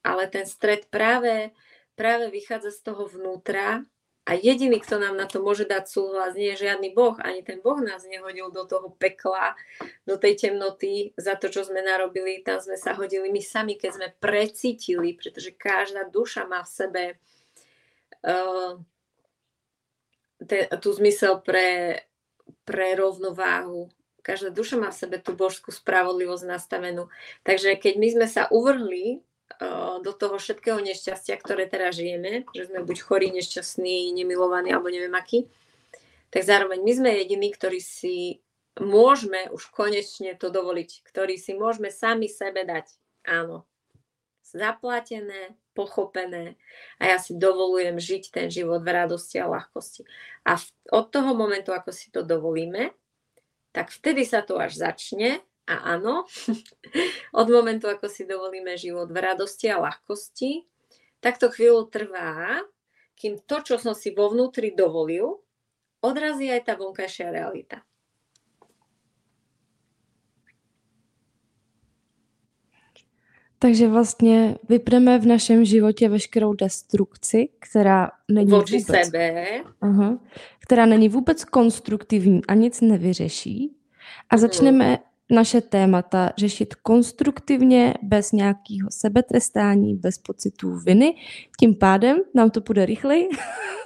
ale 0.03 0.29
ten 0.29 0.47
stred 0.47 0.91
práve, 0.91 1.55
práve 1.95 2.29
vychádza 2.31 2.71
z 2.75 2.81
toho 2.83 3.07
vnútra 3.07 3.87
a 4.23 4.39
jediný, 4.39 4.79
kto 4.79 5.03
nám 5.03 5.19
na 5.19 5.27
to 5.27 5.43
môže 5.43 5.67
dať 5.67 5.91
súhlas, 5.91 6.39
nie 6.39 6.55
je 6.55 6.71
žiadny 6.71 6.95
Boh. 6.95 7.19
Ani 7.19 7.43
ten 7.43 7.59
Boh 7.59 7.83
nás 7.83 8.07
nehodil 8.07 8.55
do 8.55 8.63
toho 8.63 8.95
pekla, 8.95 9.59
do 10.07 10.15
tej 10.15 10.39
temnoty 10.39 11.11
za 11.19 11.35
to, 11.35 11.51
čo 11.51 11.67
sme 11.67 11.83
narobili. 11.83 12.39
Tam 12.47 12.63
sme 12.63 12.79
sa 12.79 12.95
hodili 12.95 13.35
my 13.35 13.43
sami, 13.43 13.75
keď 13.75 13.91
sme 13.99 14.09
precítili, 14.23 15.19
pretože 15.19 15.51
každá 15.59 16.07
duša 16.07 16.47
má 16.47 16.63
v 16.63 16.71
sebe 16.71 17.05
te, 20.47 20.71
tú 20.79 20.89
zmysel 20.95 21.43
pre, 21.43 22.07
pre 22.63 22.95
rovnováhu. 22.95 23.91
Každá 24.23 24.55
duša 24.55 24.79
má 24.79 24.95
v 24.95 25.01
sebe 25.03 25.19
tú 25.19 25.35
božskú 25.35 25.75
spravodlivosť 25.75 26.47
nastavenú. 26.47 27.11
Takže 27.43 27.75
keď 27.75 27.95
my 27.99 28.09
sme 28.15 28.27
sa 28.31 28.47
uvrhli 28.55 29.19
do 30.03 30.13
toho 30.15 30.37
všetkého 30.39 30.79
nešťastia, 30.81 31.37
ktoré 31.37 31.69
teraz 31.69 31.99
žijeme, 31.99 32.49
že 32.55 32.71
sme 32.71 32.87
buď 32.87 32.99
chorí, 33.03 33.29
nešťastní, 33.35 34.13
nemilovaní 34.17 34.73
alebo 34.73 34.89
neviem 34.89 35.13
aký, 35.13 35.51
tak 36.33 36.49
zároveň 36.49 36.81
my 36.81 36.93
sme 36.97 37.11
jediní, 37.21 37.53
ktorí 37.53 37.81
si 37.81 38.41
môžeme 38.81 39.53
už 39.53 39.69
konečne 39.69 40.33
to 40.39 40.49
dovoliť, 40.49 41.05
ktorí 41.05 41.37
si 41.37 41.53
môžeme 41.53 41.93
sami 41.93 42.27
sebe 42.31 42.65
dať. 42.65 42.89
Áno, 43.29 43.69
zaplatené, 44.41 45.55
pochopené 45.73 46.57
a 47.01 47.13
ja 47.13 47.19
si 47.21 47.37
dovolujem 47.37 47.97
žiť 47.97 48.33
ten 48.33 48.49
život 48.53 48.85
v 48.85 48.93
radosti 48.93 49.41
a 49.41 49.49
ľahkosti. 49.49 50.05
A 50.49 50.57
od 50.93 51.07
toho 51.09 51.33
momentu, 51.33 51.73
ako 51.73 51.93
si 51.93 52.09
to 52.13 52.25
dovolíme, 52.25 52.93
tak 53.73 53.89
vtedy 53.89 54.25
sa 54.29 54.45
to 54.45 54.61
až 54.61 54.77
začne 54.77 55.41
a 55.67 55.95
áno, 55.95 56.27
od 57.41 57.49
momentu, 57.49 57.87
ako 57.87 58.11
si 58.11 58.27
dovolíme 58.27 58.75
život 58.75 59.11
v 59.11 59.19
radosti 59.23 59.71
a 59.71 59.79
ľahkosti, 59.79 60.67
tak 61.23 61.39
to 61.39 61.49
chvíľu 61.49 61.87
trvá, 61.87 62.61
kým 63.15 63.39
to, 63.47 63.63
čo 63.63 63.79
som 63.79 63.95
si 63.95 64.11
vo 64.11 64.35
vnútri 64.35 64.75
dovolil, 64.75 65.39
odrazí 66.03 66.51
aj 66.51 66.67
tá 66.67 66.75
vonkajšia 66.75 67.31
realita. 67.31 67.87
Takže 73.63 73.89
vlastně 73.89 74.57
vypreme 74.69 75.19
v 75.19 75.27
našem 75.27 75.65
životě 75.65 76.09
veškerou 76.09 76.55
destrukci, 76.55 77.49
která 77.59 78.11
není 78.31 78.51
Voči 78.51 78.79
vůbec, 78.79 79.07
sebe. 79.07 79.61
uh, 79.83 80.17
která 80.59 80.87
není 80.87 81.09
vůbec 81.09 81.45
konstruktivní 81.45 82.41
a 82.49 82.55
nic 82.55 82.81
nevyřeší. 82.81 83.77
A 84.31 84.37
začneme 84.37 84.99
naše 85.33 85.61
témata 85.61 86.33
řešit 86.37 86.75
konstruktivně, 86.75 87.95
bez 88.03 88.33
nějakého 88.33 88.89
sebetrestání, 88.91 89.95
bez 89.95 90.19
pocitu 90.19 90.77
viny. 90.77 91.15
Tím 91.61 91.75
pádem 91.75 92.19
nám 92.35 92.51
to 92.51 92.61
bude 92.61 92.87
rychleji 92.87 93.29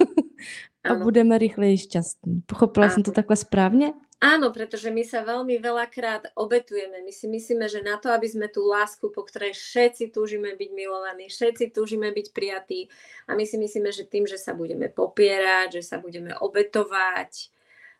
a 0.83 0.89
ano. 0.89 1.03
budeme 1.03 1.37
rychleji 1.37 1.77
šťastní. 1.77 2.41
Pochopila 2.45 2.85
ano. 2.85 2.93
jsem 2.93 3.03
to 3.03 3.11
takhle 3.11 3.35
správně? 3.35 3.93
Áno, 4.17 4.49
pretože 4.49 4.89
my 4.89 5.05
sa 5.05 5.21
veľmi 5.21 5.61
veľakrát 5.61 6.33
obetujeme. 6.33 7.05
My 7.05 7.13
si 7.13 7.29
myslíme, 7.29 7.69
že 7.69 7.85
na 7.85 8.01
to, 8.01 8.09
aby 8.09 8.25
sme 8.25 8.49
tú 8.49 8.65
lásku, 8.65 9.13
po 9.13 9.21
ktorej 9.21 9.53
všetci 9.53 10.09
túžime 10.09 10.57
byť 10.57 10.69
milovaní, 10.73 11.29
všetci 11.29 11.69
túžime 11.69 12.09
byť 12.09 12.33
prijatí 12.33 12.89
a 13.29 13.37
my 13.37 13.45
si 13.45 13.61
myslíme, 13.61 13.93
že 13.93 14.09
tým, 14.09 14.25
že 14.25 14.41
sa 14.41 14.57
budeme 14.57 14.89
popierať, 14.89 15.77
že 15.77 15.83
sa 15.85 16.01
budeme 16.01 16.33
obetovať, 16.33 17.53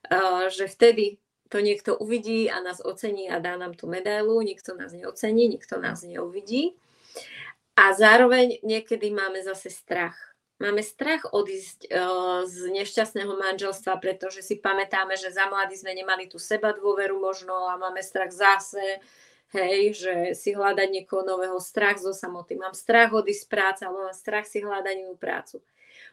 uh, 0.09 0.49
že 0.49 0.65
vtedy 0.65 1.21
to 1.49 1.63
niekto 1.63 1.95
uvidí 1.97 2.51
a 2.51 2.59
nás 2.59 2.83
ocení 2.83 3.31
a 3.31 3.39
dá 3.39 3.55
nám 3.55 3.73
tú 3.73 3.87
medailu, 3.87 4.41
nikto 4.43 4.75
nás 4.75 4.91
neocení, 4.91 5.47
nikto 5.47 5.79
nás 5.79 6.03
neuvidí. 6.03 6.75
A 7.77 7.93
zároveň 7.93 8.57
niekedy 8.65 9.13
máme 9.13 9.39
zase 9.45 9.69
strach. 9.69 10.17
Máme 10.57 10.81
strach 10.81 11.29
odísť 11.29 11.85
uh, 11.93 12.41
z 12.49 12.73
nešťastného 12.73 13.29
manželstva, 13.37 14.01
pretože 14.01 14.41
si 14.41 14.57
pamätáme, 14.57 15.13
že 15.13 15.29
za 15.29 15.45
mladí 15.45 15.77
sme 15.77 15.93
nemali 15.93 16.25
tú 16.25 16.41
seba 16.41 16.73
dôveru 16.73 17.21
možno 17.21 17.53
a 17.69 17.77
máme 17.77 18.01
strach 18.01 18.33
zase, 18.33 18.97
hej, 19.53 19.93
že 19.93 20.13
si 20.33 20.57
hľadať 20.57 20.89
niekoho 20.89 21.21
nového, 21.21 21.61
strach 21.61 22.01
zo 22.01 22.09
samoty. 22.09 22.57
Mám 22.57 22.73
strach 22.73 23.13
odísť 23.13 23.45
z 23.45 23.49
práce, 23.53 23.79
alebo 23.85 24.09
mám 24.09 24.17
strach 24.17 24.49
si 24.49 24.65
hľadať 24.65 24.95
inú 24.97 25.13
prácu. 25.13 25.61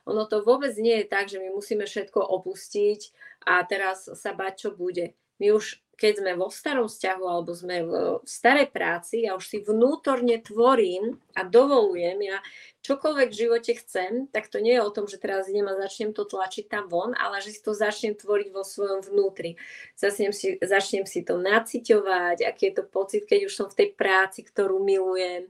ono 0.04 0.28
to 0.28 0.44
vôbec 0.44 0.76
nie 0.76 1.00
je 1.00 1.06
tak, 1.08 1.32
že 1.32 1.40
my 1.40 1.48
musíme 1.48 1.88
všetko 1.88 2.20
opustiť 2.20 3.00
a 3.48 3.64
teraz 3.64 4.12
sa 4.12 4.36
bať, 4.36 4.68
čo 4.68 4.70
bude. 4.76 5.16
My 5.38 5.52
už 5.52 5.84
keď 5.94 6.20
sme 6.20 6.32
vo 6.34 6.50
starom 6.50 6.90
vzťahu 6.90 7.24
alebo 7.24 7.54
sme 7.54 7.86
v, 7.86 7.92
starej 8.26 8.68
práci, 8.74 9.24
ja 9.26 9.38
už 9.38 9.46
si 9.46 9.58
vnútorne 9.62 10.42
tvorím 10.42 11.22
a 11.38 11.46
dovolujem, 11.46 12.18
ja 12.18 12.38
čokoľvek 12.82 13.28
v 13.30 13.40
živote 13.46 13.72
chcem, 13.78 14.26
tak 14.28 14.50
to 14.50 14.58
nie 14.58 14.74
je 14.76 14.82
o 14.82 14.90
tom, 14.90 15.06
že 15.06 15.22
teraz 15.22 15.46
idem 15.46 15.70
a 15.70 15.78
začnem 15.78 16.12
to 16.12 16.26
tlačiť 16.26 16.66
tam 16.66 16.90
von, 16.90 17.14
ale 17.14 17.40
že 17.40 17.54
si 17.54 17.60
to 17.62 17.72
začnem 17.72 18.18
tvoriť 18.18 18.48
vo 18.50 18.66
svojom 18.66 19.00
vnútri. 19.06 19.56
Začnem 19.94 20.34
si, 20.34 20.58
začnem 20.60 21.06
si 21.06 21.22
to 21.22 21.38
naciťovať, 21.38 22.42
aký 22.42 22.62
je 22.70 22.74
to 22.74 22.84
pocit, 22.84 23.22
keď 23.24 23.48
už 23.48 23.54
som 23.54 23.66
v 23.70 23.78
tej 23.86 23.88
práci, 23.94 24.42
ktorú 24.42 24.82
milujem, 24.82 25.46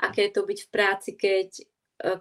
aké 0.00 0.26
je 0.28 0.32
to 0.34 0.42
byť 0.42 0.58
v 0.66 0.68
práci, 0.72 1.10
keď 1.14 1.62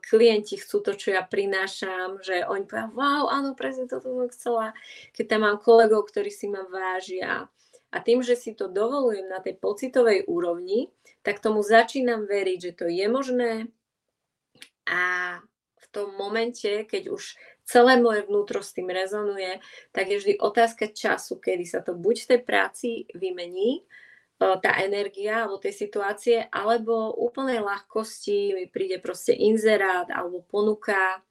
klienti 0.05 0.61
chcú 0.61 0.85
to, 0.85 0.93
čo 0.93 1.17
ja 1.17 1.25
prinášam, 1.25 2.21
že 2.21 2.45
oni 2.45 2.69
povedia, 2.69 2.93
wow, 2.93 3.33
áno, 3.33 3.57
presne 3.57 3.89
toto 3.89 4.13
som 4.13 4.29
chcela. 4.29 4.77
Keď 5.17 5.25
tam 5.25 5.41
mám 5.47 5.57
kolegov, 5.57 6.05
ktorí 6.09 6.29
si 6.29 6.45
ma 6.45 6.61
vážia, 6.69 7.49
a 7.91 7.97
tým, 7.99 8.23
že 8.23 8.39
si 8.39 8.55
to 8.55 8.71
dovolujem 8.71 9.27
na 9.27 9.43
tej 9.43 9.59
pocitovej 9.59 10.23
úrovni, 10.31 10.87
tak 11.21 11.43
tomu 11.43 11.59
začínam 11.59 12.23
veriť, 12.23 12.57
že 12.57 12.71
to 12.71 12.85
je 12.87 13.05
možné 13.11 13.67
a 14.87 15.37
v 15.75 15.85
tom 15.91 16.15
momente, 16.15 16.87
keď 16.87 17.11
už 17.11 17.35
celé 17.67 17.99
moje 17.99 18.23
vnútro 18.25 18.63
s 18.63 18.71
tým 18.71 18.87
rezonuje, 18.89 19.59
tak 19.91 20.07
je 20.07 20.17
vždy 20.17 20.33
otázka 20.39 20.91
času, 20.91 21.37
kedy 21.37 21.67
sa 21.67 21.83
to 21.83 21.93
buď 21.93 22.15
v 22.25 22.29
tej 22.35 22.41
práci 22.41 22.89
vymení, 23.11 23.79
e, 23.79 23.83
tá 24.41 24.81
energia 24.81 25.45
alebo 25.45 25.61
tej 25.61 25.73
situácie, 25.77 26.49
alebo 26.49 27.13
úplnej 27.13 27.61
ľahkosti 27.61 28.57
mi 28.57 28.65
príde 28.65 28.97
proste 28.97 29.37
inzerát 29.37 30.09
alebo 30.09 30.41
ponuka 30.49 31.21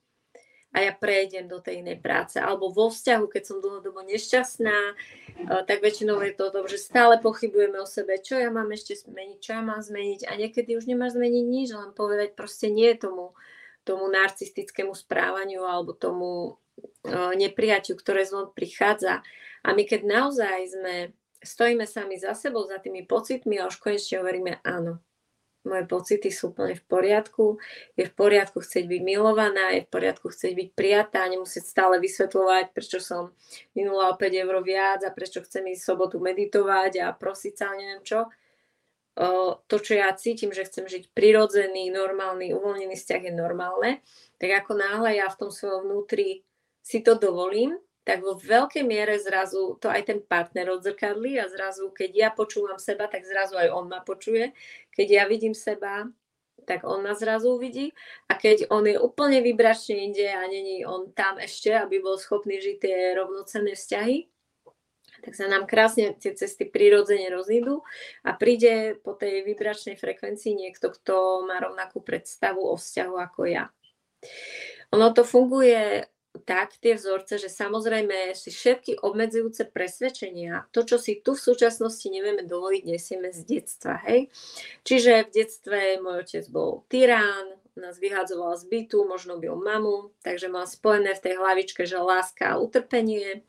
a 0.70 0.86
ja 0.86 0.94
prejdem 0.94 1.50
do 1.50 1.58
tej 1.58 1.82
inej 1.82 1.98
práce. 1.98 2.38
Alebo 2.38 2.70
vo 2.70 2.94
vzťahu, 2.94 3.26
keď 3.26 3.42
som 3.42 3.58
dlhodobo 3.58 4.06
nešťastná, 4.06 4.78
eh, 4.94 5.62
tak 5.66 5.82
väčšinou 5.82 6.22
je 6.22 6.32
to 6.38 6.54
to, 6.54 6.60
že 6.70 6.78
stále 6.86 7.18
pochybujeme 7.18 7.82
o 7.82 7.86
sebe, 7.90 8.22
čo 8.22 8.38
ja 8.38 8.54
mám 8.54 8.70
ešte 8.70 8.94
zmeniť, 8.94 9.38
čo 9.42 9.50
ja 9.58 9.62
mám 9.66 9.82
zmeniť 9.82 10.30
a 10.30 10.32
niekedy 10.38 10.78
už 10.78 10.86
nemáš 10.86 11.18
zmeniť 11.18 11.44
nič, 11.44 11.68
len 11.74 11.90
povedať 11.90 12.38
proste 12.38 12.70
nie 12.70 12.94
tomu, 12.94 13.34
tomu 13.82 14.06
narcistickému 14.06 14.94
správaniu 14.94 15.66
alebo 15.66 15.90
tomu 15.90 16.62
eh, 17.02 17.34
nepriaťu, 17.34 17.98
ktoré 17.98 18.22
zvon 18.22 18.54
prichádza. 18.54 19.26
A 19.66 19.74
my 19.74 19.82
keď 19.82 20.06
naozaj 20.06 20.58
sme, 20.70 20.94
stojíme 21.40 21.88
sami 21.88 22.20
za 22.20 22.37
sebou, 22.37 22.68
za 22.68 22.78
tými 22.78 23.09
pocitmi 23.09 23.59
a 23.59 23.68
už 23.68 23.80
konečne 23.80 24.20
hovoríme 24.20 24.61
áno, 24.62 25.00
moje 25.61 25.85
pocity 25.85 26.32
sú 26.32 26.56
úplne 26.56 26.73
v 26.73 26.85
poriadku, 26.88 27.61
je 27.92 28.09
v 28.09 28.14
poriadku 28.16 28.64
chcieť 28.64 28.85
byť 28.88 29.02
milovaná, 29.04 29.76
je 29.76 29.85
v 29.85 29.92
poriadku 29.92 30.32
chcieť 30.32 30.52
byť 30.56 30.68
prijatá, 30.73 31.20
nemusieť 31.28 31.64
stále 31.68 32.00
vysvetľovať, 32.00 32.73
prečo 32.73 32.97
som 32.97 33.37
minula 33.76 34.09
o 34.09 34.16
5 34.16 34.25
eur 34.25 34.56
viac 34.64 35.04
a 35.04 35.12
prečo 35.12 35.44
chcem 35.44 35.68
ísť 35.68 35.85
sobotu 35.85 36.16
meditovať 36.16 37.04
a 37.04 37.12
prosiť 37.12 37.52
sa, 37.52 37.76
neviem 37.76 38.00
čo. 38.00 38.32
To, 39.68 39.76
čo 39.76 39.92
ja 40.00 40.09
cítim, 40.16 40.49
že 40.49 40.64
chcem 40.64 40.88
žiť 40.88 41.12
prirodzený, 41.12 41.92
normálny, 41.92 42.56
uvoľnený 42.56 42.97
vzťah 42.97 43.23
je 43.28 43.32
normálne, 43.37 43.90
tak 44.40 44.64
ako 44.64 44.80
náhle 44.80 45.20
ja 45.20 45.28
v 45.28 45.44
tom 45.44 45.50
svojom 45.52 45.85
vnútri 45.85 46.40
si 46.80 47.04
to 47.04 47.20
dovolím, 47.20 47.76
tak 48.10 48.26
vo 48.26 48.34
veľkej 48.34 48.82
miere 48.82 49.22
zrazu 49.22 49.78
to 49.78 49.86
aj 49.86 50.10
ten 50.10 50.18
partner 50.18 50.74
odzrkadlí 50.74 51.38
a 51.38 51.46
zrazu, 51.46 51.94
keď 51.94 52.10
ja 52.10 52.28
počúvam 52.34 52.75
seba, 52.75 53.06
tak 53.06 53.23
zrazu 53.23 53.54
aj 53.54 53.70
on 53.70 53.86
ma 53.86 54.02
počuje. 54.02 54.50
Keď 54.90 55.06
ja 55.06 55.25
vidím 55.30 55.54
seba, 55.54 56.10
tak 56.66 56.82
on 56.82 57.06
ma 57.06 57.14
zrazu 57.14 57.54
uvidí. 57.54 57.94
A 58.26 58.34
keď 58.34 58.66
on 58.75 58.82
je 58.82 58.99
úplne 58.99 59.38
vybračne 59.46 60.10
inde 60.10 60.26
a 60.26 60.42
není 60.50 60.82
on 60.82 61.14
tam 61.14 61.38
ešte, 61.38 61.70
aby 61.70 62.02
bol 62.02 62.18
schopný 62.18 62.58
žiť 62.58 62.76
tie 62.82 63.14
rovnocenné 63.14 63.78
vzťahy, 63.78 64.26
tak 65.23 65.38
sa 65.38 65.46
nám 65.46 65.70
krásne 65.70 66.10
tie 66.18 66.34
cesty 66.34 66.66
prirodzene 66.66 67.30
rozídu 67.30 67.86
a 68.26 68.34
príde 68.34 68.99
po 69.06 69.14
tej 69.14 69.46
vybračnej 69.46 69.94
frekvencii 69.94 70.58
niekto, 70.58 70.90
kto 70.90 71.46
má 71.46 71.62
rovnakú 71.62 72.02
predstavu 72.02 72.58
o 72.58 72.75
vzťahu 72.75 73.14
ako 73.30 73.40
ja. 73.46 73.70
Ono 74.90 75.14
to 75.14 75.23
funguje 75.23 76.10
tak 76.47 76.78
tie 76.78 76.95
vzorce, 76.95 77.43
že 77.43 77.50
samozrejme 77.50 78.34
si 78.38 78.54
všetky 78.54 79.02
obmedzujúce 79.02 79.66
presvedčenia, 79.66 80.71
to, 80.71 80.86
čo 80.86 80.97
si 80.97 81.19
tu 81.19 81.34
v 81.34 81.43
súčasnosti 81.43 82.06
nevieme 82.06 82.47
dovoliť, 82.47 82.82
nesieme 82.86 83.34
z 83.34 83.43
detstva, 83.43 83.99
hej. 84.06 84.30
Čiže 84.86 85.26
v 85.26 85.32
detstve 85.34 85.78
môj 85.99 86.23
otec 86.23 86.45
bol 86.50 86.86
tyrán, 86.86 87.58
nás 87.78 87.99
vyhadzoval 87.99 88.58
z 88.60 88.64
bytu, 88.69 89.08
možno 89.08 89.38
byl 89.38 89.56
mamu, 89.56 90.10
takže 90.23 90.49
mám 90.49 90.66
spojené 90.66 91.14
v 91.14 91.25
tej 91.25 91.34
hlavičke, 91.40 91.86
že 91.86 91.97
láska 91.97 92.54
a 92.54 92.58
utrpenie. 92.60 93.43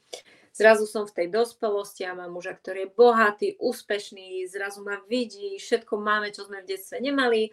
Zrazu 0.52 0.84
som 0.84 1.08
v 1.08 1.15
tej 1.15 1.28
dospelosti 1.32 2.04
a 2.04 2.15
mám 2.15 2.36
muža, 2.36 2.56
ktorý 2.56 2.88
je 2.88 2.94
bohatý, 2.96 3.48
úspešný, 3.60 4.44
zrazu 4.52 4.84
ma 4.84 5.00
vidí, 5.08 5.56
všetko 5.56 5.96
máme, 5.96 6.32
čo 6.36 6.44
sme 6.48 6.63
v 6.63 6.70
detstve 6.76 7.00
nemali 7.00 7.52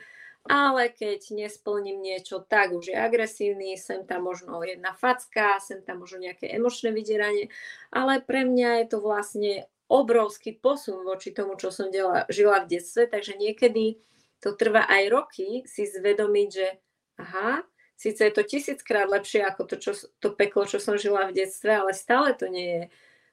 ale 0.49 0.89
keď 0.89 1.37
nesplním 1.37 2.01
niečo, 2.01 2.41
tak 2.41 2.73
už 2.73 2.91
je 2.91 2.97
agresívny, 2.97 3.77
sem 3.77 4.03
tam 4.09 4.27
možno 4.27 4.65
jedna 4.65 4.97
facka, 4.97 5.61
sem 5.61 5.85
tam 5.85 6.03
možno 6.03 6.25
nejaké 6.25 6.49
emočné 6.49 6.91
vydieranie, 6.91 7.53
ale 7.93 8.25
pre 8.25 8.49
mňa 8.49 8.83
je 8.83 8.87
to 8.89 8.99
vlastne 9.05 9.53
obrovský 9.89 10.57
posun 10.57 11.05
voči 11.05 11.33
tomu, 11.33 11.57
čo 11.57 11.73
som 11.73 11.89
dela, 11.89 12.29
žila 12.29 12.65
v 12.65 12.77
detstve, 12.77 13.09
takže 13.09 13.37
niekedy 13.37 14.01
to 14.41 14.57
trvá 14.57 14.85
aj 14.89 15.05
roky 15.09 15.49
si 15.65 15.89
zvedomiť, 15.89 16.49
že 16.49 16.67
aha, 17.21 17.65
síce 17.97 18.21
je 18.25 18.33
to 18.33 18.43
tisíckrát 18.45 19.09
lepšie 19.09 19.43
ako 19.43 19.63
to, 19.65 19.77
čo, 19.81 19.93
to 20.23 20.33
peklo, 20.37 20.69
čo 20.69 20.79
som 20.79 21.01
žila 21.01 21.29
v 21.29 21.37
detstve, 21.41 21.73
ale 21.75 21.93
stále 21.97 22.37
to 22.37 22.47
nie 22.47 22.69
je 22.69 22.83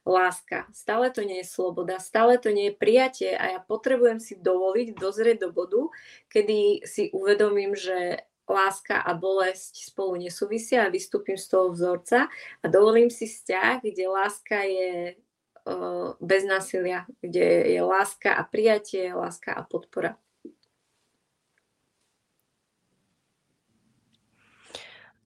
láska. 0.05 0.69
Stále 0.71 1.09
to 1.09 1.25
nie 1.25 1.41
je 1.41 1.49
sloboda, 1.49 1.97
stále 1.99 2.37
to 2.37 2.53
nie 2.53 2.69
je 2.69 2.77
prijatie 2.77 3.31
a 3.33 3.57
ja 3.57 3.59
potrebujem 3.59 4.21
si 4.21 4.37
dovoliť 4.37 4.93
dozrieť 4.93 5.37
do 5.41 5.49
bodu, 5.49 5.89
kedy 6.29 6.85
si 6.85 7.09
uvedomím, 7.09 7.73
že 7.73 8.21
láska 8.45 9.01
a 9.01 9.17
bolesť 9.17 9.89
spolu 9.89 10.21
nesúvisia 10.21 10.85
a 10.85 10.93
vystúpim 10.93 11.33
z 11.33 11.49
toho 11.49 11.73
vzorca 11.73 12.29
a 12.61 12.65
dovolím 12.69 13.09
si 13.09 13.25
vzťah, 13.25 13.81
kde 13.81 14.05
láska 14.05 14.61
je 14.61 15.17
bez 16.21 16.45
násilia, 16.45 17.09
kde 17.21 17.73
je 17.73 17.81
láska 17.81 18.37
a 18.37 18.45
prijatie, 18.45 19.09
láska 19.13 19.53
a 19.57 19.65
podpora. 19.65 20.17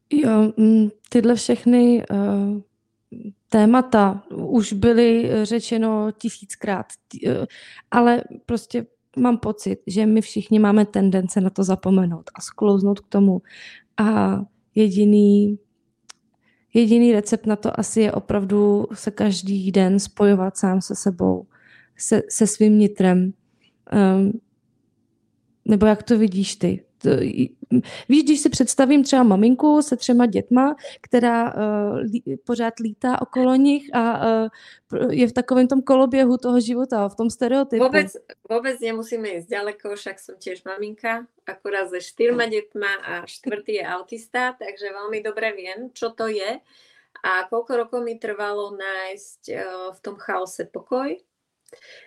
Jo, 0.10 0.54
tyhle 1.10 1.36
všechny 1.36 2.06
uh, 2.12 2.62
témata 3.50 4.24
už 4.36 4.74
byly 4.74 5.30
řečeno 5.44 6.12
tisíckrát, 6.18 6.86
eh, 7.28 7.46
ale 7.92 8.24
prostě 8.46 8.86
mám 9.18 9.38
pocit, 9.38 9.80
že 9.88 10.06
my 10.06 10.22
všichni 10.22 10.60
máme 10.60 10.86
tendence 10.86 11.42
na 11.42 11.50
to 11.50 11.64
zapomenout 11.64 12.30
a 12.36 12.42
sklouznout 12.42 13.00
k 13.00 13.08
tomu. 13.08 13.42
A 13.98 14.40
jediný, 14.76 15.60
jediný 16.74 17.12
recept 17.12 17.46
na 17.46 17.56
to 17.56 17.80
asi 17.80 18.02
je 18.02 18.12
opravdu 18.12 18.88
se 18.94 19.12
každý 19.12 19.72
den 19.72 20.00
spojovat 20.00 20.58
sám 20.58 20.82
se 20.82 20.96
sebou, 20.96 21.48
se, 21.98 22.22
se 22.30 22.48
svým 22.48 22.80
nitrem. 22.80 23.34
Um, 24.18 24.40
nebo 25.66 25.86
jak 25.86 26.04
to 26.04 26.18
vidíš 26.18 26.56
ty? 26.56 26.84
Víš, 28.10 28.24
když 28.24 28.40
si 28.40 28.50
představím 28.50 29.04
třeba 29.04 29.24
maminku 29.24 29.82
se 29.82 29.98
třema 29.98 30.26
dětma, 30.26 30.76
která 31.02 31.54
uh, 31.54 32.02
pořád 32.46 32.80
lítá 32.80 33.22
okolo 33.22 33.56
nich 33.56 33.90
a 33.94 34.26
uh, 34.26 35.12
je 35.12 35.28
v 35.28 35.34
takovém 35.34 35.68
tom 35.68 35.82
koloběhu 35.82 36.38
toho 36.38 36.60
života, 36.60 37.10
v 37.10 37.16
tom 37.16 37.30
stereotypu. 37.30 37.84
Vôbec, 37.84 38.10
vôbec 38.50 38.76
nemusíme 38.82 39.30
ísť 39.38 39.48
ďaleko, 39.50 39.96
však 39.96 40.18
som 40.18 40.36
tiež 40.42 40.66
maminka, 40.66 41.30
akurát 41.46 41.90
se 41.90 42.02
štyrma 42.02 42.50
deťma 42.50 42.92
a 43.06 43.14
štvrtý 43.30 43.80
je 43.80 43.86
autista, 43.86 44.58
takže 44.58 44.90
veľmi 44.90 45.22
dobre 45.22 45.54
viem, 45.54 45.94
čo 45.94 46.10
to 46.10 46.26
je 46.28 46.58
a 47.24 47.32
koľko 47.52 47.86
rokov 47.86 48.00
mi 48.02 48.18
trvalo 48.18 48.74
nájsť 48.74 49.42
uh, 49.54 49.60
v 49.94 50.00
tom 50.02 50.16
chaose 50.18 50.66
pokoj 50.66 51.14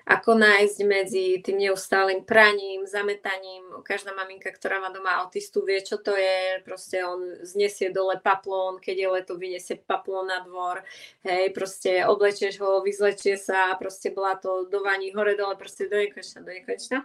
ako 0.06 0.34
nájsť 0.38 0.78
medzi 0.84 1.38
tým 1.40 1.68
neustálým 1.68 2.26
praním, 2.26 2.84
zametaním. 2.86 3.82
Každá 3.86 4.12
maminka, 4.12 4.50
ktorá 4.50 4.82
má 4.82 4.90
doma 4.90 5.22
autistu, 5.22 5.62
vie, 5.62 5.78
čo 5.82 5.98
to 5.98 6.14
je. 6.14 6.60
Proste 6.66 7.02
on 7.06 7.42
znesie 7.46 7.94
dole 7.94 8.18
paplón, 8.18 8.82
keď 8.82 8.96
je 8.98 9.08
leto, 9.08 9.32
vyniesie 9.38 9.78
paplón 9.78 10.30
na 10.30 10.42
dvor. 10.42 10.82
Hej, 11.22 11.54
proste 11.54 12.02
oblečieš 12.06 12.58
ho, 12.58 12.82
vyzlečie 12.82 13.38
sa, 13.38 13.74
proste 13.78 14.10
bola 14.10 14.34
to 14.36 14.66
do 14.66 14.82
vaní 14.82 15.14
hore 15.14 15.38
dole, 15.38 15.54
proste 15.54 15.86
do 15.86 15.98
nekonečna, 15.98 16.42
do 16.42 16.50
nekonečna. 16.50 16.98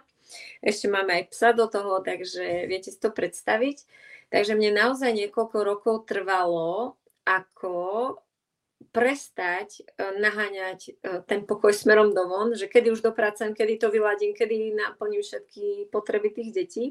Ešte 0.60 0.86
máme 0.92 1.24
aj 1.24 1.24
psa 1.32 1.56
do 1.56 1.64
toho, 1.70 2.04
takže 2.04 2.68
viete 2.68 2.92
si 2.92 2.98
to 3.00 3.08
predstaviť. 3.08 3.86
Takže 4.28 4.52
mne 4.52 4.76
naozaj 4.76 5.08
niekoľko 5.16 5.58
rokov 5.64 6.04
trvalo, 6.04 7.00
ako 7.24 8.16
prestať 8.94 9.82
e, 9.82 9.82
naháňať 10.22 10.80
e, 10.88 10.90
ten 11.26 11.42
pokoj 11.44 11.74
smerom 11.74 12.14
domon, 12.14 12.54
že 12.54 12.70
kedy 12.70 12.94
už 12.94 13.02
dopracujem, 13.02 13.52
kedy 13.52 13.74
to 13.82 13.90
vyladím, 13.90 14.32
kedy 14.32 14.74
naplním 14.74 15.20
všetky 15.20 15.90
potreby 15.90 16.30
tých 16.30 16.50
detí. 16.54 16.84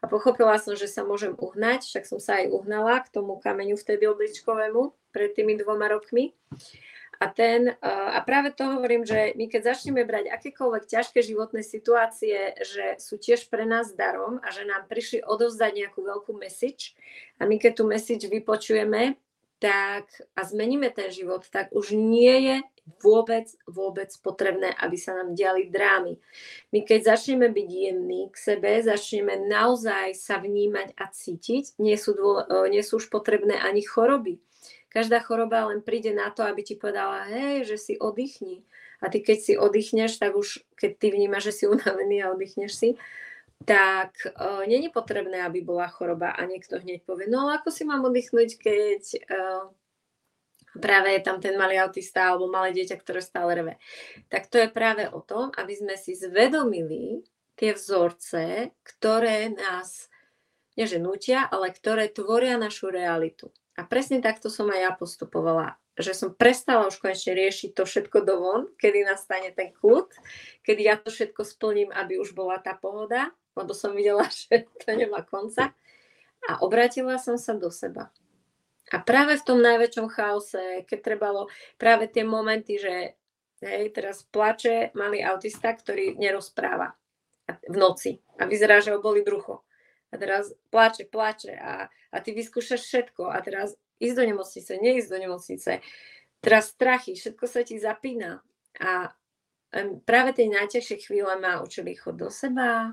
A 0.00 0.06
pochopila 0.06 0.56
som, 0.58 0.78
že 0.78 0.86
sa 0.86 1.02
môžem 1.02 1.34
uhnať, 1.34 1.86
však 1.86 2.04
som 2.06 2.18
sa 2.22 2.42
aj 2.42 2.50
uhnala 2.50 3.02
k 3.02 3.12
tomu 3.12 3.38
kameňu 3.42 3.74
vtedy 3.74 4.06
obličkovému 4.06 4.94
pred 5.10 5.34
tými 5.34 5.58
dvoma 5.58 5.90
rokmi. 5.90 6.32
A, 7.22 7.30
ten, 7.30 7.70
e, 7.70 7.74
a 7.86 8.18
práve 8.26 8.50
to 8.50 8.66
hovorím, 8.66 9.06
že 9.06 9.34
my 9.38 9.46
keď 9.46 9.74
začneme 9.74 10.02
brať 10.02 10.34
akékoľvek 10.34 10.90
ťažké 10.90 11.22
životné 11.22 11.62
situácie, 11.62 12.54
že 12.66 12.98
sú 12.98 13.14
tiež 13.18 13.46
pre 13.46 13.62
nás 13.62 13.94
darom 13.94 14.42
a 14.42 14.50
že 14.50 14.66
nám 14.66 14.90
prišli 14.90 15.22
odovzdať 15.22 15.70
nejakú 15.74 16.02
veľkú 16.02 16.34
message 16.34 16.98
a 17.38 17.46
my 17.46 17.62
keď 17.62 17.72
tú 17.78 17.84
message 17.86 18.26
vypočujeme, 18.26 19.14
tak 19.62 20.10
a 20.34 20.42
zmeníme 20.42 20.90
ten 20.90 21.06
život, 21.14 21.46
tak 21.46 21.70
už 21.70 21.94
nie 21.94 22.50
je 22.50 22.56
vôbec, 22.98 23.46
vôbec 23.70 24.10
potrebné, 24.18 24.74
aby 24.74 24.98
sa 24.98 25.14
nám 25.14 25.38
diali 25.38 25.70
drámy. 25.70 26.18
My 26.74 26.82
keď 26.82 27.14
začneme 27.14 27.46
byť 27.46 27.68
jemní 27.70 28.26
k 28.34 28.36
sebe, 28.36 28.82
začneme 28.82 29.46
naozaj 29.46 30.18
sa 30.18 30.42
vnímať 30.42 30.98
a 30.98 31.06
cítiť, 31.06 31.78
nie 31.78 31.94
sú, 31.94 32.18
dô, 32.18 32.42
e, 32.42 32.74
nie 32.74 32.82
sú 32.82 32.98
už 32.98 33.06
potrebné 33.06 33.54
ani 33.54 33.86
choroby. 33.86 34.42
Každá 34.90 35.22
choroba 35.22 35.70
len 35.70 35.80
príde 35.80 36.10
na 36.10 36.34
to, 36.34 36.42
aby 36.42 36.66
ti 36.66 36.74
povedala, 36.74 37.30
hej, 37.30 37.64
že 37.64 37.78
si 37.78 37.94
oddychni. 37.94 38.66
A 38.98 39.08
ty 39.08 39.22
keď 39.22 39.38
si 39.38 39.52
oddychneš, 39.54 40.18
tak 40.18 40.34
už 40.34 40.66
keď 40.74 40.90
ty 40.98 41.06
vnímaš, 41.14 41.54
že 41.54 41.62
si 41.62 41.64
unavený 41.70 42.26
a 42.26 42.34
oddychneš 42.34 42.72
si, 42.74 42.88
tak 43.62 44.12
uh, 44.26 44.64
není 44.66 44.88
potrebné, 44.88 45.42
aby 45.42 45.62
bola 45.62 45.88
choroba 45.88 46.34
a 46.34 46.42
niekto 46.46 46.78
hneď 46.78 47.02
povie, 47.06 47.30
no 47.30 47.50
ako 47.50 47.70
si 47.70 47.82
mám 47.86 48.04
oddychnúť, 48.06 48.50
keď 48.58 49.02
uh, 49.28 49.64
práve 50.78 51.14
je 51.14 51.20
tam 51.22 51.38
ten 51.38 51.54
malý 51.54 51.78
autista 51.78 52.32
alebo 52.32 52.50
malé 52.50 52.72
dieťa, 52.72 52.96
ktoré 52.98 53.20
stále 53.20 53.50
reve. 53.52 53.74
Tak 54.32 54.48
to 54.48 54.56
je 54.60 54.68
práve 54.72 55.06
o 55.10 55.20
tom, 55.20 55.52
aby 55.54 55.74
sme 55.76 55.94
si 56.00 56.16
zvedomili 56.16 57.22
tie 57.58 57.76
vzorce, 57.76 58.72
ktoré 58.82 59.52
nás, 59.52 60.08
neže 60.74 60.96
nutia, 60.96 61.44
ale 61.46 61.70
ktoré 61.70 62.08
tvoria 62.08 62.56
našu 62.56 62.88
realitu. 62.88 63.52
A 63.76 63.84
presne 63.84 64.20
takto 64.24 64.48
som 64.48 64.68
aj 64.68 64.80
ja 64.80 64.92
postupovala 64.92 65.76
že 65.92 66.16
som 66.16 66.32
prestala 66.32 66.88
už 66.88 66.96
konečne 66.96 67.36
riešiť 67.36 67.76
to 67.76 67.84
všetko 67.84 68.24
dovon, 68.24 68.72
kedy 68.80 69.04
nastane 69.04 69.52
ten 69.52 69.76
kľud, 69.76 70.08
kedy 70.64 70.88
ja 70.88 70.96
to 70.96 71.12
všetko 71.12 71.44
splním, 71.44 71.92
aby 71.92 72.16
už 72.16 72.32
bola 72.32 72.56
tá 72.56 72.72
pohoda 72.72 73.28
lebo 73.56 73.72
som 73.76 73.92
videla, 73.96 74.26
že 74.32 74.68
to 74.82 74.92
nemá 74.92 75.22
konca. 75.22 75.72
A 76.42 76.58
obratila 76.64 77.22
som 77.22 77.38
sa 77.38 77.54
do 77.54 77.70
seba. 77.70 78.10
A 78.90 78.98
práve 79.00 79.38
v 79.38 79.46
tom 79.46 79.62
najväčšom 79.62 80.10
chaose, 80.10 80.84
keď 80.84 80.98
trebalo 81.00 81.46
práve 81.78 82.10
tie 82.10 82.26
momenty, 82.26 82.76
že 82.76 83.14
hej, 83.62 83.94
teraz 83.94 84.26
plače 84.26 84.90
malý 84.98 85.22
autista, 85.22 85.70
ktorý 85.72 86.18
nerozpráva 86.18 86.92
v 87.46 87.76
noci 87.78 88.18
a 88.36 88.44
vyzerá, 88.44 88.82
že 88.82 88.92
ho 88.92 88.98
boli 88.98 89.22
brucho. 89.22 89.62
A 90.12 90.20
teraz 90.20 90.52
plače, 90.68 91.08
plače 91.08 91.56
a, 91.56 91.88
a 91.88 92.16
ty 92.20 92.36
vyskúšaš 92.36 92.82
všetko 92.84 93.32
a 93.32 93.38
teraz 93.40 93.78
ísť 94.02 94.16
do 94.18 94.24
nemocnice, 94.34 94.72
neísť 94.76 95.08
do 95.08 95.18
nemocnice. 95.24 95.72
Teraz 96.42 96.74
strachy, 96.74 97.14
všetko 97.14 97.44
sa 97.46 97.62
ti 97.62 97.78
zapína. 97.78 98.42
A 98.82 99.14
práve 100.04 100.36
tie 100.36 100.52
najťažšie 100.52 101.06
chvíle 101.06 101.32
ma 101.38 101.62
učili 101.62 101.96
chod 101.96 102.18
do 102.18 102.28
seba, 102.28 102.92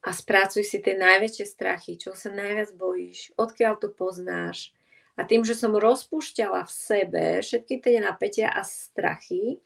a 0.00 0.16
sprácuj 0.16 0.64
si 0.64 0.80
tie 0.80 0.96
najväčšie 0.96 1.44
strachy, 1.44 2.00
čo 2.00 2.16
sa 2.16 2.32
najviac 2.32 2.72
bojíš, 2.72 3.36
odkiaľ 3.36 3.76
to 3.76 3.88
poznáš. 3.92 4.72
A 5.20 5.28
tým, 5.28 5.44
že 5.44 5.52
som 5.52 5.76
rozpúšťala 5.76 6.64
v 6.64 6.72
sebe 6.72 7.24
všetky 7.44 7.84
tie 7.84 8.00
napätia 8.00 8.48
a 8.48 8.64
strachy, 8.64 9.60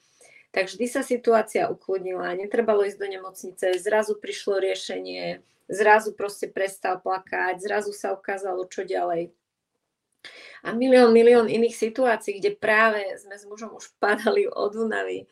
tak 0.51 0.66
vždy 0.66 0.87
sa 0.90 1.07
situácia 1.07 1.70
ukludnila, 1.70 2.35
netrebalo 2.35 2.83
ísť 2.87 2.99
do 2.99 3.09
nemocnice, 3.11 3.66
zrazu 3.79 4.18
prišlo 4.18 4.59
riešenie, 4.59 5.42
zrazu 5.70 6.14
proste 6.14 6.51
prestal 6.51 6.99
plakať, 6.99 7.62
zrazu 7.62 7.94
sa 7.94 8.14
ukázalo, 8.14 8.66
čo 8.66 8.83
ďalej. 8.83 9.31
A 10.64 10.73
milión, 10.73 11.12
milión 11.12 11.47
iných 11.47 11.77
situácií, 11.77 12.40
kde 12.40 12.57
práve 12.57 13.05
sme 13.20 13.37
s 13.37 13.44
mužom 13.44 13.77
už 13.77 13.92
padali 14.01 14.49
od 14.49 14.73
únavy, 14.75 15.29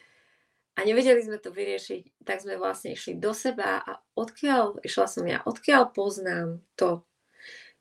a 0.73 0.89
nevedeli 0.89 1.21
sme 1.21 1.37
to 1.37 1.53
vyriešiť, 1.53 2.25
tak 2.25 2.41
sme 2.41 2.57
vlastne 2.57 2.97
išli 2.97 3.21
do 3.21 3.37
seba 3.37 3.85
a 3.85 4.01
odkiaľ, 4.17 4.81
išla 4.81 5.07
som 5.07 5.25
ja, 5.29 5.45
odkiaľ 5.45 5.93
poznám 5.93 6.65
to, 6.81 7.05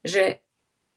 že 0.03 0.43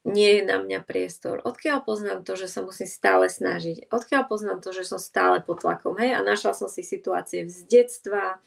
nie 0.05 0.37
je 0.37 0.43
na 0.45 0.61
mňa 0.61 0.85
priestor, 0.85 1.41
odkiaľ 1.41 1.81
poznám 1.81 2.21
to, 2.21 2.37
že 2.37 2.45
sa 2.45 2.61
musím 2.61 2.85
stále 2.85 3.25
snažiť, 3.25 3.89
odkiaľ 3.89 4.23
poznám 4.29 4.59
to, 4.61 4.69
že 4.75 4.85
som 4.85 5.01
stále 5.01 5.41
pod 5.41 5.65
tlakom, 5.65 5.97
hej, 5.97 6.13
a 6.13 6.21
našla 6.21 6.53
som 6.53 6.69
si 6.69 6.85
situácie 6.85 7.49
z 7.49 7.65
detstva. 7.65 8.37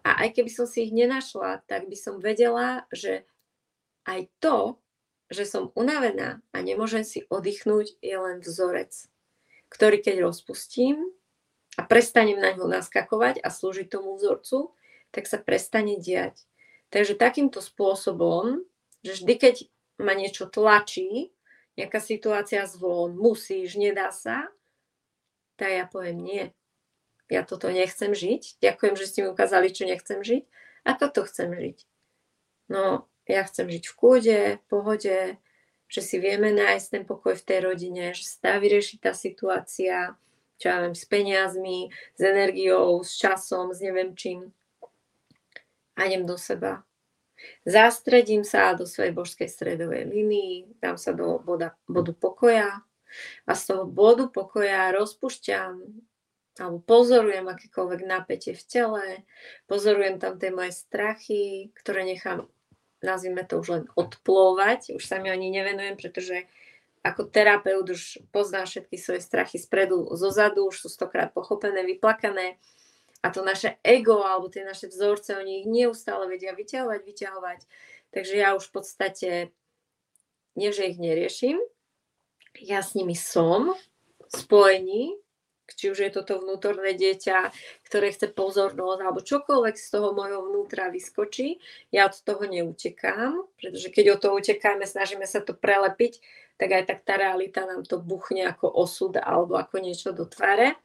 A 0.00 0.10
aj 0.24 0.36
keby 0.36 0.50
som 0.52 0.64
si 0.68 0.88
ich 0.88 0.92
nenašla, 0.92 1.64
tak 1.68 1.88
by 1.88 1.96
som 1.96 2.20
vedela, 2.20 2.88
že 2.92 3.24
aj 4.04 4.28
to, 4.40 4.80
že 5.30 5.46
som 5.46 5.72
unavená 5.76 6.42
a 6.52 6.56
nemôžem 6.60 7.04
si 7.06 7.24
oddychnúť, 7.28 7.96
je 8.02 8.16
len 8.16 8.42
vzorec, 8.42 8.92
ktorý 9.72 10.02
keď 10.02 10.26
rozpustím, 10.26 11.06
a 11.78 11.82
prestanem 11.86 12.38
na 12.38 12.54
ňo 12.54 12.66
naskakovať 12.66 13.38
a 13.42 13.48
slúžiť 13.52 13.86
tomu 13.90 14.16
vzorcu, 14.18 14.74
tak 15.10 15.26
sa 15.26 15.38
prestane 15.38 15.98
diať. 15.98 16.42
Takže 16.90 17.14
takýmto 17.14 17.62
spôsobom, 17.62 18.62
že 19.06 19.22
vždy, 19.22 19.34
keď 19.38 19.54
ma 20.02 20.18
niečo 20.18 20.50
tlačí, 20.50 21.30
nejaká 21.78 22.02
situácia 22.02 22.66
zvon, 22.66 23.14
musíš, 23.14 23.78
nedá 23.78 24.10
sa, 24.10 24.50
tak 25.54 25.70
ja 25.70 25.84
poviem 25.86 26.18
nie. 26.18 26.44
Ja 27.30 27.46
toto 27.46 27.70
nechcem 27.70 28.10
žiť. 28.10 28.58
Ďakujem, 28.58 28.94
že 28.98 29.06
ste 29.06 29.18
mi 29.22 29.28
ukázali, 29.30 29.70
čo 29.70 29.86
nechcem 29.86 30.18
žiť. 30.24 30.42
Ako 30.82 31.14
to 31.14 31.22
chcem 31.30 31.54
žiť? 31.54 31.78
No, 32.66 33.06
ja 33.30 33.46
chcem 33.46 33.70
žiť 33.70 33.84
v 33.86 33.94
kúde, 33.94 34.38
v 34.58 34.64
pohode, 34.66 35.18
že 35.86 36.00
si 36.02 36.18
vieme 36.18 36.50
nájsť 36.50 36.86
ten 36.90 37.04
pokoj 37.06 37.38
v 37.38 37.46
tej 37.46 37.58
rodine, 37.70 38.14
že 38.14 38.26
sa 38.26 38.38
dá 38.50 38.54
vyriešiť 38.58 38.98
tá 38.98 39.12
situácia, 39.14 40.18
čo 40.60 40.68
ja 40.68 40.84
viem, 40.84 40.92
s 40.92 41.08
peniazmi, 41.08 41.88
s 41.88 42.20
energiou, 42.20 43.00
s 43.00 43.16
časom, 43.16 43.72
s 43.72 43.80
neviem 43.80 44.12
čím. 44.12 44.52
A 45.96 46.04
idem 46.04 46.28
do 46.28 46.36
seba. 46.36 46.84
Zastredím 47.64 48.44
sa 48.44 48.76
do 48.76 48.84
svojej 48.84 49.16
božskej 49.16 49.48
stredovej 49.48 50.04
linii, 50.12 50.76
dám 50.76 51.00
sa 51.00 51.16
do 51.16 51.40
boda, 51.40 51.72
bodu 51.88 52.12
pokoja 52.12 52.84
a 53.48 53.52
z 53.56 53.62
toho 53.72 53.88
bodu 53.88 54.28
pokoja 54.28 54.92
rozpušťam 54.92 55.80
alebo 56.60 56.84
pozorujem 56.84 57.48
akékoľvek 57.48 58.00
napätie 58.04 58.52
v 58.52 58.64
tele, 58.68 59.06
pozorujem 59.64 60.20
tam 60.20 60.36
tie 60.36 60.52
moje 60.52 60.76
strachy, 60.76 61.72
ktoré 61.72 62.04
nechám, 62.04 62.44
nazvime 63.00 63.48
to 63.48 63.64
už 63.64 63.68
len 63.72 63.84
odplóvať, 63.96 64.92
už 64.92 65.00
sa 65.00 65.16
mi 65.24 65.32
ani 65.32 65.48
nevenujem, 65.48 65.96
pretože 65.96 66.44
ako 67.00 67.32
terapeut 67.32 67.88
už 67.88 68.20
pozná 68.28 68.68
všetky 68.68 68.96
svoje 69.00 69.20
strachy 69.24 69.56
spredu, 69.56 70.04
zozadu, 70.16 70.68
už 70.68 70.84
sú 70.84 70.88
stokrát 70.92 71.32
pochopené, 71.32 71.80
vyplakané 71.84 72.60
a 73.20 73.28
to 73.28 73.44
naše 73.44 73.76
ego 73.84 74.24
alebo 74.24 74.48
tie 74.48 74.64
naše 74.64 74.88
vzorce, 74.88 75.36
oni 75.36 75.64
ich 75.64 75.68
neustále 75.68 76.24
vedia 76.28 76.56
vyťahovať, 76.56 77.00
vyťahovať. 77.04 77.60
Takže 78.10 78.34
ja 78.36 78.56
už 78.56 78.64
v 78.68 78.72
podstate, 78.72 79.30
nie 80.56 80.70
že 80.72 80.88
ich 80.88 80.98
neriešim, 81.00 81.60
ja 82.64 82.80
s 82.80 82.96
nimi 82.96 83.14
som 83.14 83.76
spojení, 84.32 85.19
či 85.74 85.90
už 85.90 85.98
je 86.06 86.10
toto 86.10 86.42
vnútorné 86.42 86.94
dieťa, 86.94 87.52
ktoré 87.86 88.10
chce 88.14 88.30
pozornosť, 88.30 89.00
alebo 89.00 89.20
čokoľvek 89.20 89.76
z 89.76 89.88
toho 89.90 90.14
môjho 90.14 90.46
vnútra 90.46 90.90
vyskočí, 90.90 91.58
ja 91.90 92.06
od 92.10 92.14
toho 92.14 92.46
neutekám, 92.46 93.46
pretože 93.58 93.88
keď 93.90 94.04
od 94.14 94.20
toho 94.22 94.34
utekáme, 94.38 94.84
snažíme 94.84 95.26
sa 95.26 95.42
to 95.42 95.52
prelepiť, 95.56 96.22
tak 96.60 96.76
aj 96.76 96.84
tak 96.92 96.98
tá 97.08 97.16
realita 97.16 97.64
nám 97.64 97.88
to 97.88 97.96
buchne 97.96 98.44
ako 98.44 98.68
osud 98.68 99.16
alebo 99.16 99.56
ako 99.56 99.80
niečo 99.80 100.12
do 100.12 100.28
tváre. 100.28 100.76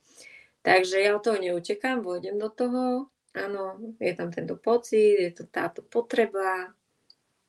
Takže 0.63 1.03
ja 1.03 1.19
od 1.19 1.21
toho 1.21 1.37
neutekám, 1.37 2.01
vôjdem 2.01 2.39
do 2.41 2.47
toho, 2.49 3.11
áno, 3.35 3.77
je 3.99 4.13
tam 4.15 4.31
tento 4.31 4.55
pocit, 4.55 5.19
je 5.19 5.31
to 5.35 5.43
táto 5.45 5.83
potreba, 5.83 6.73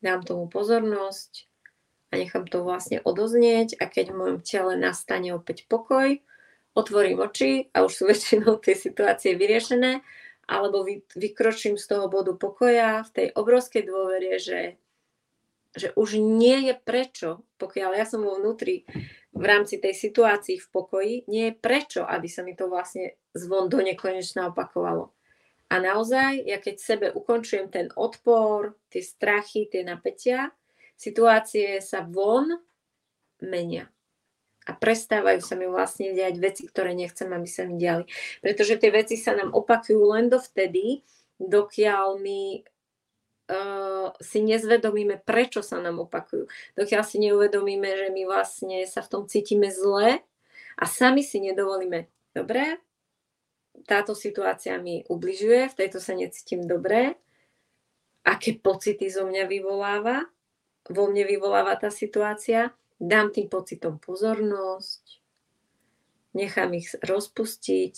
dám 0.03 0.20
tomu 0.27 0.51
pozornosť 0.51 1.49
a 2.11 2.20
nechám 2.20 2.44
to 2.51 2.66
vlastne 2.66 3.01
odoznieť 3.03 3.79
a 3.81 3.88
keď 3.88 4.12
v 4.12 4.18
mojom 4.18 4.38
tele 4.42 4.75
nastane 4.77 5.33
opäť 5.33 5.64
pokoj, 5.70 6.18
otvorím 6.77 7.25
oči 7.25 7.73
a 7.73 7.83
už 7.83 7.93
sú 7.93 8.03
väčšinou 8.07 8.61
tie 8.61 8.77
situácie 8.77 9.35
vyriešené, 9.35 10.05
alebo 10.47 10.87
vy, 10.87 11.03
vykročím 11.17 11.75
z 11.75 11.89
toho 11.91 12.07
bodu 12.07 12.37
pokoja 12.39 13.03
v 13.09 13.11
tej 13.11 13.27
obrovskej 13.35 13.83
dôvere, 13.83 14.39
že 14.39 14.79
že 15.77 15.93
už 15.93 16.17
nie 16.17 16.73
je 16.73 16.75
prečo, 16.75 17.45
pokiaľ 17.61 18.01
ja 18.01 18.09
som 18.09 18.25
vo 18.25 18.41
vnútri 18.41 18.89
v 19.37 19.45
rámci 19.45 19.77
tej 19.77 19.93
situácii 19.93 20.57
v 20.57 20.69
pokoji, 20.73 21.15
nie 21.29 21.53
je 21.53 21.55
prečo, 21.61 22.01
aby 22.03 22.27
sa 22.33 22.41
mi 22.41 22.57
to 22.57 22.73
vlastne 22.73 23.12
zvon 23.37 23.69
do 23.69 23.85
nekonečna 23.85 24.49
opakovalo. 24.49 25.12
A 25.69 25.77
naozaj, 25.77 26.49
ja 26.49 26.57
keď 26.57 26.77
sebe 26.81 27.07
ukončujem 27.12 27.69
ten 27.69 27.93
odpor, 27.93 28.81
tie 28.89 29.05
strachy, 29.05 29.69
tie 29.69 29.85
napätia, 29.85 30.49
situácie 30.97 31.85
sa 31.85 32.01
von 32.09 32.49
menia. 33.45 33.93
A 34.66 34.74
prestávajú 34.74 35.40
sa 35.40 35.55
mi 35.55 35.70
vlastne 35.70 36.11
diať 36.11 36.42
veci, 36.42 36.62
ktoré 36.66 36.90
nechcem, 36.92 37.31
aby 37.31 37.46
sa 37.46 37.62
mi 37.62 37.79
diali. 37.79 38.02
Pretože 38.42 38.83
tie 38.83 38.90
veci 38.90 39.14
sa 39.14 39.38
nám 39.38 39.55
opakujú 39.55 40.02
len 40.11 40.26
dovtedy, 40.26 41.07
dokiaľ 41.38 42.18
my 42.18 42.40
uh, 43.46 44.11
si 44.18 44.42
nezvedomíme, 44.42 45.22
prečo 45.22 45.62
sa 45.62 45.79
nám 45.79 46.02
opakujú. 46.02 46.50
Dokiaľ 46.74 47.02
si 47.07 47.22
neuvedomíme, 47.22 47.87
že 47.87 48.09
my 48.11 48.22
vlastne 48.26 48.83
sa 48.90 49.07
v 49.07 49.11
tom 49.11 49.22
cítime 49.31 49.70
zle 49.70 50.18
a 50.76 50.85
sami 50.85 51.22
si 51.22 51.38
nedovolíme, 51.38 52.11
dobre, 52.35 52.83
táto 53.87 54.16
situácia 54.16 54.81
mi 54.83 55.07
ubližuje, 55.07 55.68
v 55.70 55.79
tejto 55.79 56.02
sa 56.02 56.16
necítim 56.16 56.64
dobre, 56.64 57.14
aké 58.26 58.59
pocity 58.59 59.07
zo 59.07 59.29
mňa 59.29 59.46
vyvoláva, 59.46 60.26
vo 60.90 61.05
mne 61.07 61.29
vyvoláva 61.29 61.79
tá 61.79 61.92
situácia, 61.92 62.74
dám 62.97 63.33
tým 63.33 63.49
pocitom 63.49 64.01
pozornosť, 64.01 65.21
nechám 66.37 66.73
ich 66.77 66.93
rozpustiť 67.01 67.95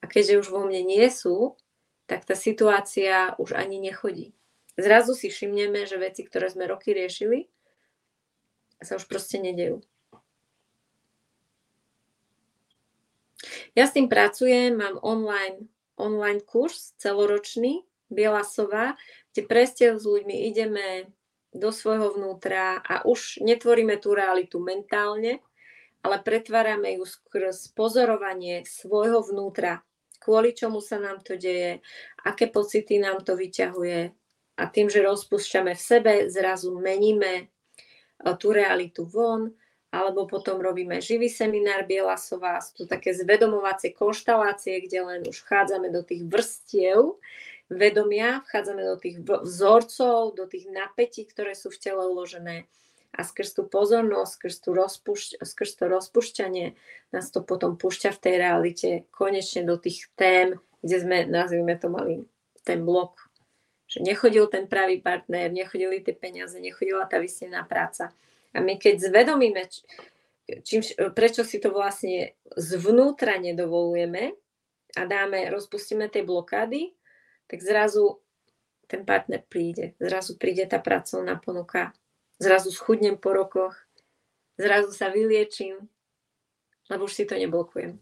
a 0.00 0.04
keďže 0.08 0.40
už 0.44 0.48
vo 0.52 0.64
mne 0.64 0.84
nie 0.84 1.06
sú, 1.08 1.56
tak 2.06 2.24
tá 2.24 2.38
situácia 2.38 3.34
už 3.36 3.56
ani 3.56 3.82
nechodí. 3.82 4.32
Zrazu 4.76 5.16
si 5.16 5.32
všimneme, 5.32 5.88
že 5.88 5.96
veci, 5.96 6.22
ktoré 6.22 6.52
sme 6.52 6.68
roky 6.68 6.92
riešili, 6.92 7.48
sa 8.84 9.00
už 9.00 9.08
proste 9.08 9.40
nedejú. 9.40 9.80
Ja 13.72 13.88
s 13.88 13.96
tým 13.96 14.08
pracujem, 14.08 14.76
mám 14.76 15.00
online, 15.00 15.68
online 15.96 16.44
kurz 16.44 16.96
celoročný, 17.00 17.84
Biela 18.06 18.46
sova, 18.46 18.94
kde 19.34 19.42
presne 19.50 19.98
s 19.98 20.06
ľuďmi 20.06 20.46
ideme 20.46 21.10
do 21.56 21.72
svojho 21.72 22.14
vnútra 22.14 22.78
a 22.84 23.02
už 23.08 23.40
netvoríme 23.40 23.96
tú 23.96 24.12
realitu 24.12 24.60
mentálne, 24.60 25.40
ale 26.04 26.22
pretvárame 26.22 27.00
ju 27.00 27.04
skrz 27.08 27.74
pozorovanie 27.74 28.62
svojho 28.62 29.26
vnútra, 29.26 29.82
kvôli 30.22 30.54
čomu 30.54 30.78
sa 30.78 31.02
nám 31.02 31.24
to 31.24 31.34
deje, 31.34 31.82
aké 32.22 32.46
pocity 32.46 33.02
nám 33.02 33.26
to 33.26 33.34
vyťahuje. 33.34 34.14
A 34.56 34.62
tým, 34.72 34.88
že 34.88 35.04
rozpúšťame 35.04 35.76
v 35.76 35.82
sebe, 35.82 36.12
zrazu 36.32 36.72
meníme 36.80 37.32
e, 37.36 37.44
tú 38.40 38.56
realitu 38.56 39.04
von, 39.04 39.52
alebo 39.92 40.24
potom 40.24 40.58
robíme 40.60 41.00
živý 41.00 41.28
seminár 41.28 41.84
Bielasová, 41.84 42.60
sú 42.64 42.84
to 42.84 42.84
také 42.88 43.12
zvedomovacie 43.12 43.92
konštalácie, 43.92 44.80
kde 44.84 44.98
len 45.04 45.20
už 45.28 45.44
vchádzame 45.44 45.92
do 45.92 46.00
tých 46.04 46.24
vrstiev 46.24 47.20
vedomia, 47.72 48.42
vchádzame 48.46 48.82
do 48.84 48.96
tých 48.98 49.16
vzorcov, 49.22 50.38
do 50.38 50.44
tých 50.46 50.70
napätí, 50.70 51.26
ktoré 51.26 51.58
sú 51.58 51.74
v 51.74 51.80
tele 51.82 52.06
uložené 52.06 52.70
a 53.16 53.24
skrz 53.24 53.56
tú 53.56 53.62
pozornosť, 53.64 54.32
skrz, 54.36 54.56
tú 54.60 54.70
rozpušť, 54.76 55.40
skrz 55.40 55.70
to 55.80 55.84
rozpušťanie 55.88 56.76
nás 57.16 57.32
to 57.32 57.40
potom 57.40 57.80
púšťa 57.80 58.12
v 58.12 58.22
tej 58.22 58.34
realite 58.36 58.88
konečne 59.08 59.64
do 59.64 59.80
tých 59.80 60.12
tém, 60.20 60.60
kde 60.84 60.96
sme, 61.00 61.18
nazvime 61.24 61.74
to 61.80 61.88
mali, 61.88 62.28
ten 62.62 62.84
blok. 62.84 63.16
Že 63.88 64.04
nechodil 64.04 64.44
ten 64.52 64.68
pravý 64.68 65.00
partner, 65.00 65.48
nechodili 65.48 66.04
tie 66.04 66.12
peniaze, 66.12 66.58
nechodila 66.60 67.08
tá 67.08 67.16
vysnená 67.16 67.64
práca. 67.64 68.12
A 68.52 68.60
my 68.60 68.76
keď 68.76 69.08
zvedomíme, 69.08 69.64
čím, 70.66 70.84
prečo 71.16 71.46
si 71.46 71.56
to 71.56 71.72
vlastne 71.72 72.36
zvnútra 72.58 73.40
nedovolujeme 73.40 74.36
a 74.98 75.02
dáme, 75.08 75.48
rozpustíme 75.48 76.10
tie 76.12 76.26
blokády, 76.26 76.92
tak 77.46 77.62
zrazu 77.62 78.20
ten 78.86 79.04
partner 79.04 79.42
príde. 79.48 79.94
Zrazu 79.98 80.38
príde 80.38 80.66
tá 80.66 80.78
pracovná 80.78 81.36
ponuka. 81.42 81.92
Zrazu 82.38 82.70
schudnem 82.70 83.18
po 83.18 83.32
rokoch. 83.32 83.74
Zrazu 84.58 84.92
sa 84.92 85.12
vyliečím, 85.12 85.76
lebo 86.90 87.04
už 87.04 87.12
si 87.12 87.24
to 87.26 87.34
neblokujem. 87.34 87.98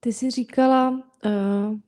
Ty 0.00 0.12
si 0.12 0.30
říkala, 0.30 0.90
uh, 1.24 1.78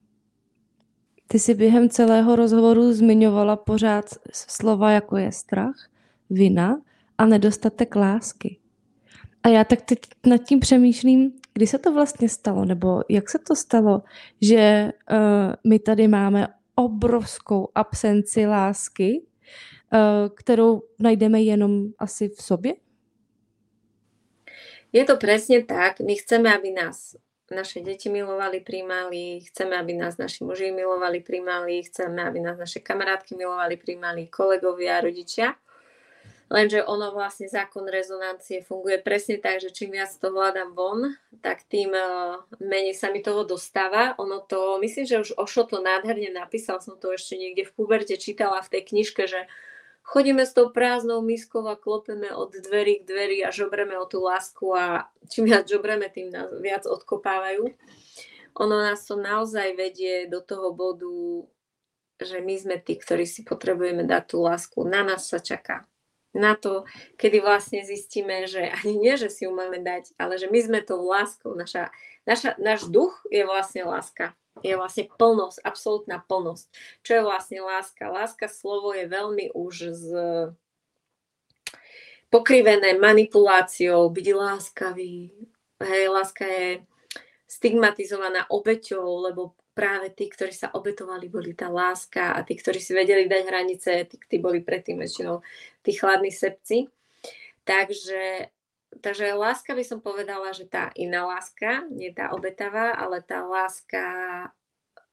ty 1.26 1.38
si 1.38 1.54
během 1.54 1.88
celého 1.88 2.36
rozhovoru 2.36 2.92
zmiňovala 2.92 3.56
pořád 3.56 4.04
slova, 4.32 4.90
jako 4.90 5.16
je 5.16 5.32
strach, 5.32 5.90
vina 6.30 6.82
a 7.18 7.26
nedostatek 7.26 7.96
lásky. 7.96 8.58
A 9.42 9.48
já 9.48 9.64
tak 9.64 9.82
teď 9.82 9.98
nad 10.26 10.38
tím 10.38 10.60
přemýšlím, 10.60 11.32
kdy 11.58 11.66
se 11.66 11.78
to 11.78 11.92
vlastně 11.92 12.28
stalo, 12.28 12.64
nebo 12.64 13.02
jak 13.08 13.30
se 13.30 13.38
to 13.38 13.56
stalo, 13.56 14.02
že 14.40 14.92
uh, 15.10 15.18
my 15.64 15.78
tady 15.78 16.08
máme 16.08 16.46
obrovskou 16.74 17.68
absenci 17.74 18.46
lásky, 18.46 19.22
uh, 19.22 20.28
kterou 20.34 20.82
najdeme 20.98 21.42
jenom 21.42 21.86
asi 21.98 22.28
v 22.28 22.42
sobě? 22.42 22.74
Je 24.92 25.04
to 25.04 25.18
presne 25.18 25.66
tak. 25.66 26.00
My 26.00 26.14
chceme, 26.14 26.46
aby 26.54 26.70
nás 26.70 27.18
naše 27.50 27.82
deti 27.82 28.08
milovali, 28.08 28.62
príjmali, 28.62 29.40
chceme, 29.50 29.76
aby 29.76 29.98
nás 29.98 30.14
naši 30.14 30.44
muži 30.44 30.70
milovali, 30.70 31.20
príjmali, 31.20 31.82
chceme, 31.82 32.22
aby 32.22 32.40
nás 32.40 32.58
naše 32.58 32.80
kamarátky 32.80 33.34
milovali, 33.34 33.76
príjmali, 33.76 34.30
kolegovia, 34.30 35.02
rodičia. 35.02 35.58
Lenže 36.48 36.80
ono 36.80 37.12
vlastne 37.12 37.44
zákon 37.44 37.84
rezonancie 37.84 38.64
funguje 38.64 38.96
presne 39.04 39.36
tak, 39.36 39.60
že 39.60 39.68
čím 39.68 40.00
viac 40.00 40.08
to 40.16 40.32
hľadám 40.32 40.72
von, 40.72 41.12
tak 41.44 41.68
tým 41.68 41.92
uh, 41.92 42.40
menej 42.56 42.96
sa 42.96 43.12
mi 43.12 43.20
toho 43.20 43.44
dostáva. 43.44 44.16
Ono 44.16 44.40
to, 44.40 44.80
myslím, 44.80 45.04
že 45.04 45.20
už 45.28 45.30
Ošo 45.36 45.68
to 45.68 45.84
nádherne 45.84 46.32
napísal, 46.32 46.80
som 46.80 46.96
to 46.96 47.12
ešte 47.12 47.36
niekde 47.36 47.68
v 47.68 47.74
puberte 47.76 48.16
čítala 48.16 48.64
v 48.64 48.72
tej 48.72 48.82
knižke, 48.88 49.28
že 49.28 49.44
chodíme 50.08 50.40
s 50.40 50.56
tou 50.56 50.72
prázdnou 50.72 51.20
miskou 51.20 51.68
a 51.68 51.76
klopeme 51.76 52.32
od 52.32 52.48
dverí 52.48 53.04
k 53.04 53.08
dverí 53.12 53.38
a 53.44 53.52
žobreme 53.52 54.00
o 54.00 54.08
tú 54.08 54.24
lásku 54.24 54.72
a 54.72 55.12
čím 55.28 55.52
viac 55.52 55.68
žobreme, 55.68 56.08
tým 56.08 56.32
nás 56.32 56.48
viac 56.64 56.88
odkopávajú. 56.88 57.76
Ono 58.56 58.76
nás 58.80 59.04
to 59.04 59.20
naozaj 59.20 59.76
vedie 59.76 60.24
do 60.32 60.40
toho 60.40 60.72
bodu, 60.72 61.44
že 62.16 62.40
my 62.40 62.56
sme 62.56 62.76
tí, 62.80 62.96
ktorí 62.96 63.28
si 63.28 63.44
potrebujeme 63.44 64.08
dať 64.08 64.22
tú 64.32 64.40
lásku. 64.40 64.80
Na 64.88 65.04
nás 65.04 65.28
sa 65.28 65.44
čaká 65.44 65.84
na 66.36 66.54
to, 66.54 66.84
kedy 67.16 67.40
vlastne 67.40 67.80
zistíme, 67.84 68.44
že 68.44 68.68
ani 68.84 68.94
nie, 69.00 69.14
že 69.16 69.32
si 69.32 69.48
ju 69.48 69.52
máme 69.52 69.80
dať, 69.80 70.12
ale 70.20 70.36
že 70.36 70.52
my 70.52 70.60
sme 70.60 70.80
tou 70.84 71.00
láskou. 71.04 71.56
Naša, 71.56 71.88
naša, 72.28 72.54
náš 72.60 72.86
duch 72.88 73.16
je 73.32 73.42
vlastne 73.48 73.88
láska. 73.88 74.36
Je 74.60 74.74
vlastne 74.74 75.06
plnosť, 75.06 75.62
absolútna 75.62 76.18
plnosť. 76.26 76.66
Čo 77.06 77.12
je 77.14 77.22
vlastne 77.22 77.58
láska? 77.62 78.10
Láska 78.10 78.50
slovo 78.50 78.90
je 78.90 79.06
veľmi 79.06 79.54
už 79.54 79.74
z 79.94 80.08
pokrivené 82.28 82.98
manipuláciou, 82.98 84.10
byť 84.12 84.26
láskavý. 84.34 85.32
Hej, 85.78 86.04
láska 86.10 86.44
je 86.44 86.82
stigmatizovaná 87.48 88.44
obeťou, 88.52 89.24
lebo 89.24 89.56
práve 89.78 90.10
tí, 90.10 90.26
ktorí 90.26 90.50
sa 90.50 90.74
obetovali, 90.74 91.30
boli 91.30 91.54
tá 91.54 91.70
láska 91.70 92.34
a 92.34 92.42
tí, 92.42 92.58
ktorí 92.58 92.82
si 92.82 92.90
vedeli 92.90 93.30
dať 93.30 93.42
hranice, 93.46 93.90
tí, 94.10 94.18
tí 94.26 94.36
boli 94.42 94.58
predtým 94.58 94.98
väčšinou 94.98 95.38
tí 95.86 95.94
chladní 95.94 96.34
sebci. 96.34 96.90
Takže, 97.62 98.50
takže 98.98 99.38
láska 99.38 99.78
by 99.78 99.84
som 99.86 100.02
povedala, 100.02 100.50
že 100.50 100.66
tá 100.66 100.90
iná 100.98 101.30
láska, 101.30 101.86
nie 101.94 102.10
tá 102.10 102.34
obetavá, 102.34 102.98
ale 102.98 103.22
tá 103.22 103.46
láska, 103.46 104.04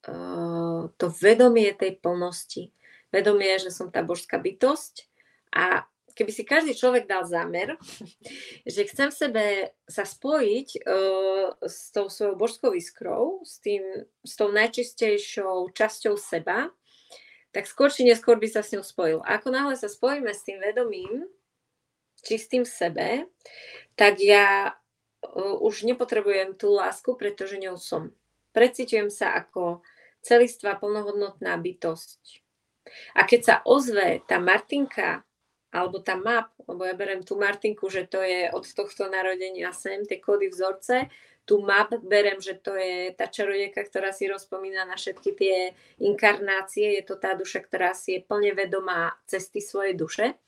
uh, 0.09 0.89
to 0.97 1.13
vedomie 1.13 1.69
tej 1.77 2.01
plnosti. 2.01 2.73
Vedomie, 3.13 3.61
že 3.61 3.69
som 3.69 3.93
tá 3.93 4.01
božská 4.01 4.41
bytosť 4.41 5.05
a 5.53 5.85
keby 6.15 6.31
si 6.31 6.47
každý 6.47 6.71
človek 6.71 7.05
dal 7.05 7.27
zámer, 7.27 7.75
že 8.63 8.87
chcem 8.87 9.11
v 9.11 9.19
sebe 9.19 9.45
sa 9.85 10.07
spojiť 10.07 10.67
uh, 10.87 11.59
s 11.59 11.91
tou 11.91 12.07
svojou 12.07 12.39
božskou 12.39 12.71
iskrou, 12.71 13.43
s, 13.43 13.59
tým, 13.59 13.83
s 14.23 14.33
tou 14.39 14.49
najčistejšou 14.49 15.75
časťou 15.75 16.15
seba, 16.15 16.71
tak 17.51 17.67
skôr 17.67 17.91
či 17.91 18.07
neskôr 18.07 18.39
by 18.39 18.47
sa 18.47 18.63
s 18.63 18.71
ňou 18.71 18.83
spojil. 18.83 19.19
Ako 19.27 19.51
náhle 19.51 19.75
sa 19.75 19.91
spojíme 19.91 20.31
s 20.31 20.47
tým 20.47 20.63
vedomím, 20.63 21.27
čistým 22.23 22.63
sebe, 22.63 23.27
tak 23.99 24.23
ja 24.23 24.71
uh, 24.71 25.55
už 25.59 25.83
nepotrebujem 25.83 26.55
tú 26.55 26.71
lásku, 26.79 27.11
pretože 27.19 27.59
ňou 27.59 27.75
som. 27.75 28.15
Precitujem 28.55 29.11
sa 29.11 29.35
ako 29.35 29.83
celistvá 30.23 30.79
plnohodnotná 30.79 31.59
bytosť. 31.59 32.41
A 33.19 33.27
keď 33.27 33.41
sa 33.43 33.55
ozve 33.67 34.23
tá 34.29 34.39
Martinka 34.39 35.24
alebo 35.75 35.99
tá 35.99 36.15
map, 36.15 36.55
lebo 36.63 36.87
ja 36.87 36.95
berem 36.95 37.19
tú 37.19 37.35
Martinku, 37.35 37.91
že 37.91 38.07
to 38.07 38.23
je 38.23 38.47
od 38.55 38.63
tohto 38.63 39.11
narodenia 39.11 39.75
sem, 39.75 40.07
tie 40.07 40.23
kódy 40.23 40.47
vzorce, 40.47 41.11
tú 41.43 41.59
map 41.61 41.91
berem, 41.99 42.39
že 42.39 42.55
to 42.57 42.73
je 42.79 43.11
tá 43.11 43.27
čarodejka, 43.27 43.83
ktorá 43.83 44.15
si 44.15 44.31
rozpomína 44.31 44.87
na 44.87 44.95
všetky 44.95 45.29
tie 45.35 45.57
inkarnácie, 45.99 46.95
je 46.97 47.03
to 47.03 47.19
tá 47.19 47.35
duša, 47.35 47.61
ktorá 47.67 47.91
si 47.91 48.17
je 48.17 48.25
plne 48.25 48.55
vedomá 48.55 49.13
cesty 49.27 49.59
svojej 49.59 49.93
duše. 49.93 50.39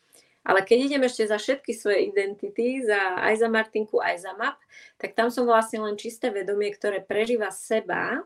Ale 0.47 0.63
keď 0.63 0.77
idem 0.87 1.03
ešte 1.03 1.27
za 1.27 1.35
všetky 1.35 1.75
svoje 1.75 2.07
identity, 2.07 2.79
za, 2.79 3.19
aj 3.19 3.35
za 3.35 3.51
Martinku, 3.51 3.99
aj 3.99 4.15
za 4.23 4.31
map, 4.39 4.55
tak 4.95 5.11
tam 5.11 5.27
som 5.27 5.43
vlastne 5.43 5.83
len 5.83 5.99
čisté 5.99 6.31
vedomie, 6.31 6.71
ktoré 6.71 7.03
prežíva 7.03 7.51
seba 7.51 8.23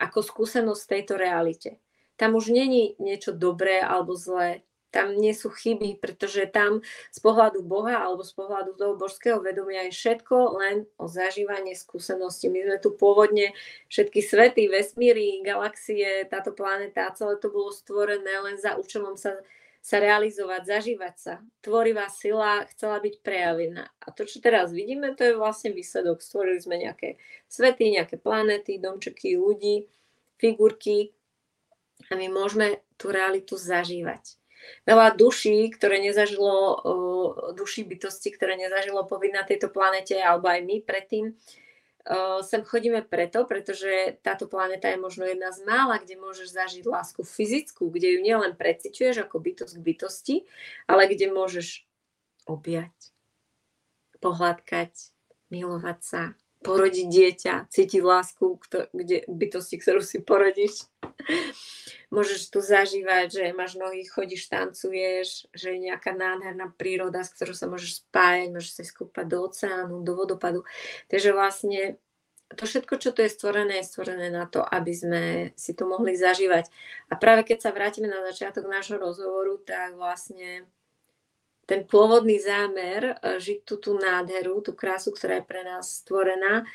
ako 0.00 0.24
skúsenosť 0.24 0.82
v 0.82 0.92
tejto 0.96 1.14
realite. 1.20 1.70
Tam 2.16 2.32
už 2.32 2.48
není 2.48 2.96
niečo 2.96 3.36
dobré 3.36 3.84
alebo 3.84 4.16
zlé, 4.16 4.64
tam 4.90 5.14
nie 5.14 5.30
sú 5.30 5.48
chyby, 5.54 6.02
pretože 6.02 6.50
tam 6.50 6.82
z 7.14 7.18
pohľadu 7.22 7.62
Boha 7.62 8.02
alebo 8.02 8.26
z 8.26 8.34
pohľadu 8.34 8.74
toho 8.74 8.98
božského 8.98 9.38
vedomia 9.38 9.86
je 9.86 9.94
všetko 9.94 10.36
len 10.58 10.76
o 10.98 11.06
zažívanie 11.06 11.78
skúsenosti. 11.78 12.50
My 12.50 12.66
sme 12.66 12.76
tu 12.82 12.90
pôvodne 12.98 13.54
všetky 13.86 14.20
svety, 14.20 14.66
vesmíry, 14.66 15.46
galaxie, 15.46 16.26
táto 16.26 16.50
planéta 16.50 17.06
a 17.06 17.14
celé 17.14 17.38
to 17.38 17.48
bolo 17.54 17.70
stvorené 17.70 18.34
len 18.42 18.58
za 18.58 18.74
účelom 18.74 19.14
sa, 19.14 19.38
sa 19.78 19.96
realizovať, 20.02 20.66
zažívať 20.66 21.14
sa. 21.16 21.34
Tvorivá 21.62 22.10
sila 22.10 22.66
chcela 22.74 22.98
byť 22.98 23.14
prejavená. 23.22 23.86
A 24.02 24.10
to, 24.10 24.26
čo 24.26 24.42
teraz 24.42 24.74
vidíme, 24.74 25.14
to 25.14 25.22
je 25.22 25.38
vlastne 25.38 25.70
výsledok. 25.70 26.18
Stvorili 26.18 26.58
sme 26.58 26.82
nejaké 26.82 27.16
svety, 27.46 27.94
nejaké 27.94 28.18
planéty, 28.18 28.82
domčeky, 28.82 29.38
ľudí, 29.38 29.86
figurky 30.42 31.14
a 32.10 32.18
my 32.18 32.26
môžeme 32.32 32.82
tú 32.98 33.12
realitu 33.14 33.54
zažívať 33.54 34.39
veľa 34.84 35.16
duší, 35.16 35.70
ktoré 35.74 36.00
nezažilo, 36.00 36.80
duší 37.54 37.84
bytosti, 37.84 38.32
ktoré 38.34 38.56
nezažilo 38.56 39.06
pobyt 39.08 39.32
na 39.32 39.44
tejto 39.44 39.68
planete, 39.72 40.16
alebo 40.18 40.48
aj 40.48 40.60
my 40.64 40.76
predtým, 40.82 41.36
sem 42.42 42.64
chodíme 42.64 43.04
preto, 43.04 43.44
pretože 43.44 44.16
táto 44.24 44.48
planéta 44.48 44.88
je 44.88 44.96
možno 44.96 45.28
jedna 45.28 45.52
z 45.52 45.60
mála, 45.68 46.00
kde 46.00 46.16
môžeš 46.16 46.48
zažiť 46.48 46.84
lásku 46.88 47.20
fyzickú, 47.20 47.92
kde 47.92 48.16
ju 48.16 48.20
nielen 48.24 48.56
preciťuješ 48.56 49.28
ako 49.28 49.36
bytosť 49.36 49.74
k 49.76 49.84
bytosti, 49.84 50.36
ale 50.88 51.12
kde 51.12 51.28
môžeš 51.28 51.84
objať, 52.48 52.92
pohľadkať, 54.24 54.92
milovať 55.52 55.98
sa, 56.00 56.22
porodiť 56.64 57.06
dieťa, 57.08 57.54
cítiť 57.68 58.02
lásku, 58.04 58.44
kde, 58.96 59.24
bytosti, 59.28 59.76
ktorú 59.80 60.00
si 60.00 60.24
porodíš 60.24 60.88
môžeš 62.10 62.50
tu 62.50 62.58
zažívať, 62.58 63.26
že 63.30 63.44
máš 63.56 63.78
nohy, 63.78 64.02
chodíš, 64.02 64.50
tancuješ, 64.50 65.46
že 65.54 65.74
je 65.74 65.78
nejaká 65.90 66.10
nádherná 66.12 66.74
príroda, 66.74 67.22
s 67.22 67.32
ktorou 67.34 67.54
sa 67.54 67.70
môžeš 67.70 68.02
spájať, 68.06 68.48
môžeš 68.50 68.72
sa 68.74 68.84
skúpať 68.84 69.26
do 69.30 69.38
oceánu, 69.46 70.02
do 70.02 70.12
vodopadu. 70.18 70.66
Takže 71.06 71.30
vlastne 71.30 72.02
to 72.50 72.66
všetko, 72.66 72.98
čo 72.98 73.14
tu 73.14 73.22
je 73.22 73.30
stvorené, 73.30 73.78
je 73.78 73.90
stvorené 73.94 74.26
na 74.26 74.42
to, 74.50 74.58
aby 74.58 74.90
sme 74.90 75.22
si 75.54 75.70
to 75.70 75.86
mohli 75.86 76.18
zažívať. 76.18 76.66
A 77.06 77.14
práve 77.14 77.46
keď 77.46 77.62
sa 77.62 77.70
vrátime 77.70 78.10
na 78.10 78.26
začiatok 78.26 78.66
nášho 78.66 78.98
rozhovoru, 78.98 79.62
tak 79.62 79.94
vlastne 79.94 80.66
ten 81.70 81.86
pôvodný 81.86 82.42
zámer 82.42 83.14
eh, 83.14 83.38
žiť 83.38 83.58
tú, 83.62 83.78
tú 83.78 83.94
nádheru, 83.94 84.58
tú 84.66 84.74
krásu, 84.74 85.14
ktorá 85.14 85.38
je 85.38 85.46
pre 85.46 85.62
nás 85.62 86.02
stvorená, 86.02 86.66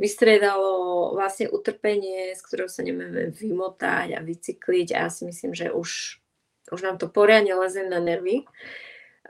vystriedalo 0.00 1.12
vlastne 1.12 1.52
utrpenie, 1.52 2.32
z 2.32 2.40
ktorého 2.40 2.72
sa 2.72 2.80
nemáme 2.80 3.36
vymotať 3.36 4.16
a 4.16 4.24
vycykliť 4.24 4.96
a 4.96 5.06
ja 5.06 5.08
si 5.12 5.28
myslím, 5.28 5.52
že 5.52 5.68
už, 5.68 6.16
už 6.72 6.80
nám 6.80 6.96
to 6.96 7.12
poriadne 7.12 7.52
leze 7.52 7.84
na 7.84 8.00
nervy. 8.00 8.48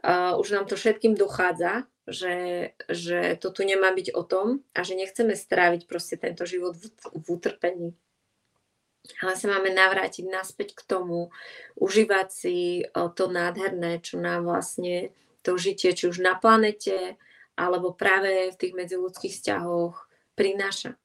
Uh, 0.01 0.39
už 0.39 0.55
nám 0.55 0.65
to 0.71 0.79
všetkým 0.79 1.19
dochádza, 1.19 1.91
že, 2.07 2.71
že 2.89 3.37
to 3.43 3.51
tu 3.51 3.67
nemá 3.67 3.91
byť 3.93 4.15
o 4.15 4.23
tom 4.23 4.63
a 4.73 4.87
že 4.87 4.95
nechceme 4.95 5.35
stráviť 5.35 5.91
proste 5.91 6.15
tento 6.17 6.47
život 6.47 6.79
v, 6.79 6.87
v 7.19 7.27
utrpení. 7.27 7.91
Ale 9.21 9.35
sa 9.35 9.51
máme 9.51 9.75
navrátiť 9.75 10.25
naspäť 10.31 10.79
k 10.79 10.87
tomu, 10.87 11.35
užívať 11.75 12.29
si 12.31 12.87
to 12.95 13.25
nádherné, 13.27 13.99
čo 13.99 14.23
nám 14.23 14.47
vlastne 14.47 15.11
to 15.43 15.57
žitie, 15.57 15.97
či 15.97 16.07
už 16.07 16.23
na 16.23 16.37
planete, 16.37 17.19
alebo 17.57 17.97
práve 17.97 18.55
v 18.55 18.57
tých 18.61 18.73
medziludských 18.77 19.35
vzťahoch 19.35 20.10
prináša. 20.35 20.97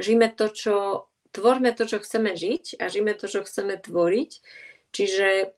Žijeme 0.00 0.32
to, 0.32 0.48
čo, 0.48 0.76
tvorme 1.36 1.72
to, 1.76 1.84
čo 1.84 2.00
chceme 2.00 2.32
žiť 2.32 2.80
a 2.80 2.88
žijeme 2.88 3.12
to, 3.12 3.28
čo 3.28 3.44
chceme 3.44 3.76
tvoriť. 3.76 4.30
Čiže 4.92 5.52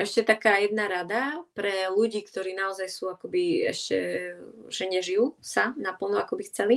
ešte 0.00 0.24
taká 0.24 0.56
jedna 0.64 0.88
rada 0.88 1.44
pre 1.52 1.92
ľudí, 1.92 2.24
ktorí 2.24 2.56
naozaj 2.56 2.88
sú 2.88 3.12
akoby 3.12 3.68
ešte, 3.68 4.32
že 4.72 4.84
nežijú 4.88 5.36
sa 5.44 5.76
naplno, 5.76 6.16
ako 6.16 6.40
by 6.40 6.44
chceli. 6.48 6.76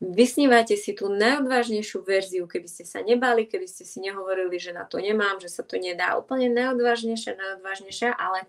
Vysnívajte 0.00 0.80
si 0.80 0.96
tú 0.96 1.12
najodvážnejšiu 1.12 2.00
verziu, 2.00 2.48
keby 2.48 2.70
ste 2.70 2.88
sa 2.88 3.04
nebali, 3.04 3.44
keby 3.44 3.68
ste 3.68 3.84
si 3.84 4.00
nehovorili, 4.00 4.56
že 4.56 4.72
na 4.72 4.88
to 4.88 4.96
nemám, 4.96 5.42
že 5.42 5.52
sa 5.52 5.60
to 5.60 5.76
nedá. 5.76 6.16
Úplne 6.16 6.48
najodvážnejšia, 6.54 7.36
najodvážnejšia, 7.36 8.16
ale 8.16 8.48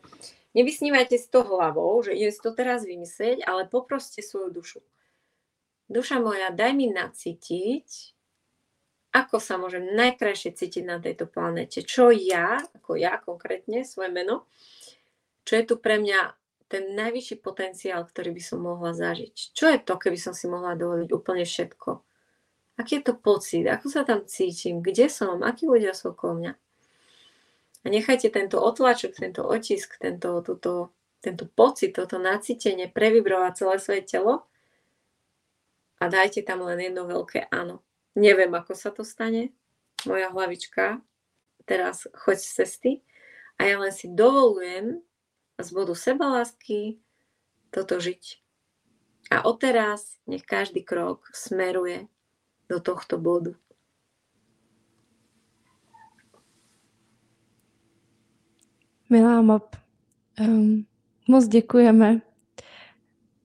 nevysnívajte 0.55 1.19
si 1.19 1.27
to 1.27 1.43
hlavou, 1.43 1.99
že 2.05 2.15
idem 2.15 2.31
si 2.31 2.39
to 2.39 2.55
teraz 2.55 2.87
vymyslieť, 2.87 3.43
ale 3.43 3.67
poproste 3.67 4.23
svoju 4.23 4.49
dušu 4.53 4.79
duša 5.91 6.23
moja, 6.23 6.49
daj 6.55 6.71
mi 6.71 6.87
nacítiť, 6.87 7.87
ako 9.11 9.43
sa 9.43 9.59
môžem 9.59 9.91
najkrajšie 9.91 10.55
cítiť 10.55 10.83
na 10.87 11.03
tejto 11.03 11.27
planete. 11.27 11.83
Čo 11.83 12.15
ja, 12.15 12.63
ako 12.79 12.95
ja 12.95 13.19
konkrétne, 13.19 13.83
svoje 13.83 14.07
meno, 14.07 14.47
čo 15.43 15.59
je 15.59 15.63
tu 15.67 15.75
pre 15.83 15.99
mňa 15.99 16.31
ten 16.71 16.95
najvyšší 16.95 17.43
potenciál, 17.43 18.07
ktorý 18.07 18.31
by 18.31 18.39
som 18.39 18.63
mohla 18.63 18.95
zažiť. 18.95 19.51
Čo 19.51 19.75
je 19.75 19.79
to, 19.83 19.99
keby 19.99 20.15
som 20.15 20.31
si 20.31 20.47
mohla 20.47 20.79
dovoliť 20.79 21.11
úplne 21.11 21.43
všetko? 21.43 21.89
Aký 22.79 23.03
je 23.03 23.11
to 23.11 23.19
pocit? 23.19 23.67
Ako 23.67 23.91
sa 23.91 24.07
tam 24.07 24.23
cítim? 24.23 24.79
Kde 24.79 25.11
som? 25.11 25.43
Akí 25.43 25.67
ľudia 25.67 25.91
sú 25.91 26.15
okolo 26.15 26.39
mňa? 26.39 26.53
A 27.83 27.85
nechajte 27.91 28.31
tento 28.31 28.63
otlačok, 28.63 29.19
tento 29.19 29.43
otisk, 29.43 29.99
tento, 29.99 30.39
túto, 30.39 30.95
tento 31.19 31.43
pocit, 31.51 31.91
toto 31.91 32.15
nacítenie 32.15 32.87
previbrovať 32.87 33.51
celé 33.59 33.75
svoje 33.75 34.01
telo 34.07 34.47
a 36.01 36.09
dajte 36.09 36.41
tam 36.41 36.65
len 36.65 36.81
jedno 36.81 37.05
veľké 37.05 37.53
áno. 37.53 37.85
Neviem, 38.17 38.49
ako 38.57 38.73
sa 38.73 38.89
to 38.89 39.05
stane. 39.05 39.53
Moja 40.09 40.33
hlavička 40.33 40.97
teraz 41.69 42.09
choď 42.25 42.37
z 42.41 42.49
cesty 42.57 42.91
a 43.61 43.69
ja 43.69 43.77
len 43.77 43.93
si 43.93 44.09
dovolujem 44.09 44.97
z 45.61 45.69
bodu 45.69 45.93
sebalásky 45.93 46.97
toto 47.69 48.01
žiť. 48.01 48.41
A 49.29 49.45
odteraz 49.45 50.17
nech 50.25 50.41
každý 50.41 50.81
krok 50.81 51.29
smeruje 51.37 52.09
do 52.65 52.81
tohto 52.81 53.21
bodu. 53.21 53.53
Milá 59.11 59.43
Mop, 59.43 59.75
um, 60.39 60.87
moc 61.27 61.47
děkujeme 61.47 62.30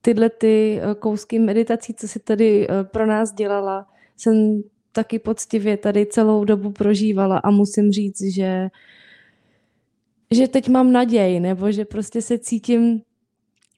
tyhle 0.07 0.29
ty 0.29 0.79
eh, 0.81 0.95
kousky 0.95 1.39
meditací, 1.39 1.93
co 1.93 2.07
si 2.07 2.19
tady 2.19 2.67
eh, 2.69 2.83
pro 2.83 3.05
nás 3.05 3.33
dělala, 3.33 3.87
jsem 4.17 4.63
taky 4.91 5.19
poctivě 5.19 5.77
tady 5.77 6.05
celou 6.05 6.45
dobu 6.45 6.71
prožívala 6.71 7.37
a 7.37 7.51
musím 7.51 7.91
říct, 7.91 8.21
že, 8.21 8.69
že 10.31 10.47
teď 10.47 10.69
mám 10.69 10.91
naději, 10.91 11.39
nebo 11.39 11.71
že 11.71 11.85
prostě 11.85 12.21
se 12.21 12.37
cítím 12.37 13.01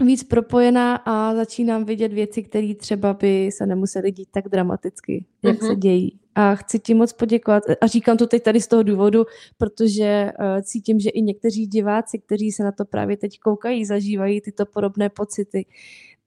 víc 0.06 0.24
propojená 0.24 0.96
a 0.96 1.36
začínám 1.36 1.86
vidět 1.86 2.14
věci, 2.14 2.44
které 2.44 2.76
třeba 2.76 3.14
by 3.14 3.50
se 3.52 3.66
nemusely 3.66 4.12
dít 4.12 4.30
tak 4.32 4.50
dramaticky, 4.50 5.26
jak 5.44 5.56
mm-hmm. 5.56 5.66
se 5.66 5.72
mhm. 5.72 5.80
dějí. 5.80 6.20
A 6.36 6.56
chci 6.56 6.80
ti 6.80 6.94
moc 6.94 7.14
poděkovat. 7.14 7.64
A 7.82 7.88
říkám 7.88 8.18
to 8.18 8.28
teď 8.28 8.44
tady 8.44 8.62
z 8.62 8.68
toho 8.68 8.84
důvodu, 8.84 9.26
protože 9.58 10.32
uh, 10.40 10.62
cítím, 10.62 11.00
že 11.00 11.10
i 11.10 11.22
někteří 11.22 11.68
diváci, 11.68 12.20
kteří 12.20 12.52
se 12.52 12.64
na 12.64 12.72
to 12.72 12.86
právě 12.86 13.18
teď 13.18 13.40
koukají, 13.40 13.86
zažívají 13.86 14.42
tyto 14.42 14.66
podobné 14.66 15.10
pocity. 15.10 15.66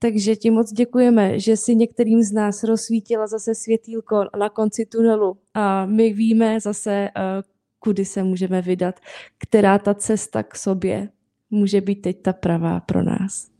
Takže 0.03 0.37
ti 0.37 0.51
moc 0.51 0.73
děkujeme, 0.73 1.39
že 1.39 1.57
si 1.57 1.75
některým 1.75 2.23
z 2.23 2.33
nás 2.33 2.65
rozsvítila 2.65 3.27
zase 3.27 3.55
světýlko 3.55 4.25
na 4.39 4.49
konci 4.49 4.87
tunelu 4.87 5.39
a 5.55 5.87
my 5.87 6.13
víme 6.13 6.61
zase, 6.61 6.91
eh, 6.91 7.43
kudy 7.79 8.05
se 8.05 8.23
můžeme 8.23 8.63
vydat, 8.63 9.01
která 9.39 9.79
ta 9.79 9.95
cesta 9.95 10.43
k 10.43 10.57
sobě 10.57 11.09
může 11.51 11.81
být 11.81 12.03
teď 12.03 12.23
ta 12.23 12.33
pravá 12.33 12.81
pro 12.81 13.03
nás. 13.03 13.53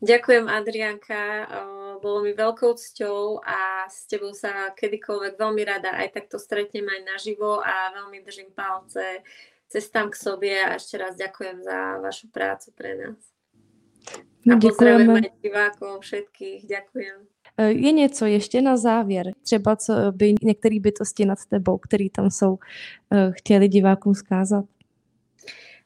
Ďakujem, 0.00 0.48
Adrianka. 0.48 1.44
Bolo 2.02 2.24
mi 2.24 2.32
veľkou 2.32 2.72
cťou 2.72 3.44
a 3.44 3.84
s 3.84 4.08
tebou 4.08 4.32
sa 4.32 4.72
kedykoľvek 4.72 5.36
veľmi 5.36 5.62
rada 5.68 5.92
aj 5.92 6.16
takto 6.16 6.40
stretnem 6.40 6.88
aj 6.88 7.00
naživo 7.04 7.60
a 7.60 7.92
veľmi 7.92 8.24
držím 8.24 8.48
palce 8.56 9.20
cestám 9.68 10.08
k 10.08 10.16
sobie 10.16 10.56
a 10.56 10.80
ešte 10.80 10.96
raz 10.96 11.20
ďakujem 11.20 11.60
za 11.60 12.00
vašu 12.00 12.32
prácu 12.32 12.72
pre 12.72 12.96
nás. 12.96 13.39
A 14.48 14.56
pozdravujeme 14.56 15.20
divákov 15.42 16.00
všetkých. 16.00 16.66
Ďakujem. 16.66 17.18
E, 17.56 17.70
je 17.70 17.92
něco 17.92 18.26
ještě 18.26 18.62
na 18.62 18.76
závěr, 18.76 19.32
třeba 19.42 19.76
co 19.76 19.92
by 20.10 20.34
některé 20.42 20.80
bytosti 20.80 21.24
nad 21.24 21.38
tebou, 21.50 21.78
který 21.78 22.10
tam 22.10 22.30
jsou, 22.30 22.58
e, 23.12 23.32
chtěli 23.32 23.68
divákům 23.68 24.14
skázat? 24.14 24.64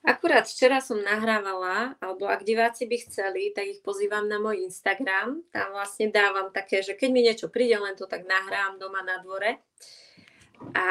Akurát 0.05 0.45
včera 0.45 0.85
som 0.85 1.01
nahrávala, 1.01 1.97
alebo 1.97 2.29
ak 2.29 2.45
diváci 2.45 2.85
by 2.85 3.09
chceli, 3.09 3.57
tak 3.57 3.65
ich 3.65 3.81
pozývam 3.81 4.29
na 4.29 4.37
môj 4.37 4.69
Instagram. 4.69 5.41
Tam 5.49 5.73
vlastne 5.73 6.13
dávam 6.13 6.53
také, 6.53 6.85
že 6.85 6.93
keď 6.93 7.09
mi 7.09 7.25
niečo 7.25 7.49
príde, 7.49 7.81
len 7.81 7.97
to 7.97 8.05
tak 8.05 8.29
nahrám 8.29 8.77
doma 8.77 9.01
na 9.01 9.25
dvore. 9.25 9.65
A 10.77 10.89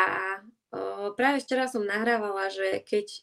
o, 0.74 1.14
práve 1.14 1.46
včera 1.46 1.70
som 1.70 1.86
nahrávala, 1.86 2.50
že 2.50 2.82
keď 2.82 3.22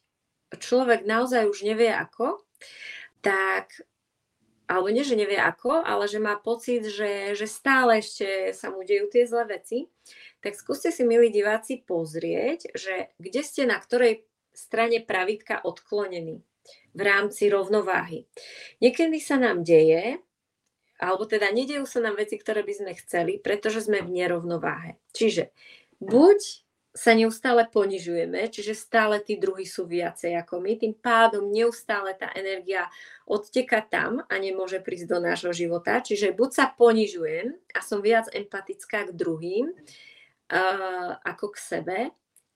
človek 0.62 1.10
naozaj 1.10 1.50
už 1.50 1.66
nevie 1.66 1.90
ako, 1.90 2.38
tak 3.20 3.72
alebo 4.70 4.86
nie, 4.86 5.02
že 5.02 5.18
nevie 5.18 5.34
ako, 5.34 5.82
ale 5.82 6.06
že 6.06 6.22
má 6.22 6.38
pocit, 6.38 6.86
že, 6.86 7.34
že 7.34 7.50
stále 7.50 7.98
ešte 7.98 8.54
sa 8.54 8.70
mu 8.70 8.86
dejú 8.86 9.10
tie 9.10 9.26
zlé 9.26 9.58
veci, 9.58 9.90
tak 10.38 10.54
skúste 10.54 10.94
si, 10.94 11.02
milí 11.02 11.34
diváci, 11.34 11.82
pozrieť, 11.82 12.70
že 12.78 13.10
kde 13.18 13.42
ste 13.42 13.66
na 13.66 13.82
ktorej 13.82 14.22
strane 14.54 15.02
pravidka 15.02 15.58
odklonený 15.66 16.38
v 16.94 17.00
rámci 17.02 17.50
rovnováhy. 17.50 18.30
Niekedy 18.78 19.18
sa 19.18 19.42
nám 19.42 19.66
deje, 19.66 20.22
alebo 21.02 21.26
teda 21.26 21.50
nedejú 21.50 21.82
sa 21.82 21.98
nám 21.98 22.22
veci, 22.22 22.38
ktoré 22.38 22.62
by 22.62 22.74
sme 22.78 22.92
chceli, 22.94 23.42
pretože 23.42 23.90
sme 23.90 24.06
v 24.06 24.22
nerovnováhe. 24.22 25.02
Čiže 25.10 25.50
buď 25.98 26.38
sa 26.90 27.14
neustále 27.14 27.70
ponižujeme, 27.70 28.50
čiže 28.50 28.74
stále 28.74 29.22
tí 29.22 29.38
druhí 29.38 29.62
sú 29.62 29.86
viacej 29.86 30.34
ako 30.42 30.58
my, 30.58 30.74
tým 30.74 30.94
pádom 30.98 31.46
neustále 31.46 32.18
tá 32.18 32.34
energia 32.34 32.90
odteka 33.30 33.78
tam 33.86 34.26
a 34.26 34.34
nemôže 34.42 34.82
prísť 34.82 35.06
do 35.06 35.18
nášho 35.22 35.54
života. 35.54 36.02
Čiže 36.02 36.34
buď 36.34 36.50
sa 36.50 36.66
ponižujem 36.74 37.54
a 37.74 37.78
som 37.78 38.02
viac 38.02 38.26
empatická 38.34 39.06
k 39.06 39.14
druhým 39.14 39.70
uh, 39.70 41.10
ako 41.22 41.54
k 41.54 41.56
sebe, 41.62 41.98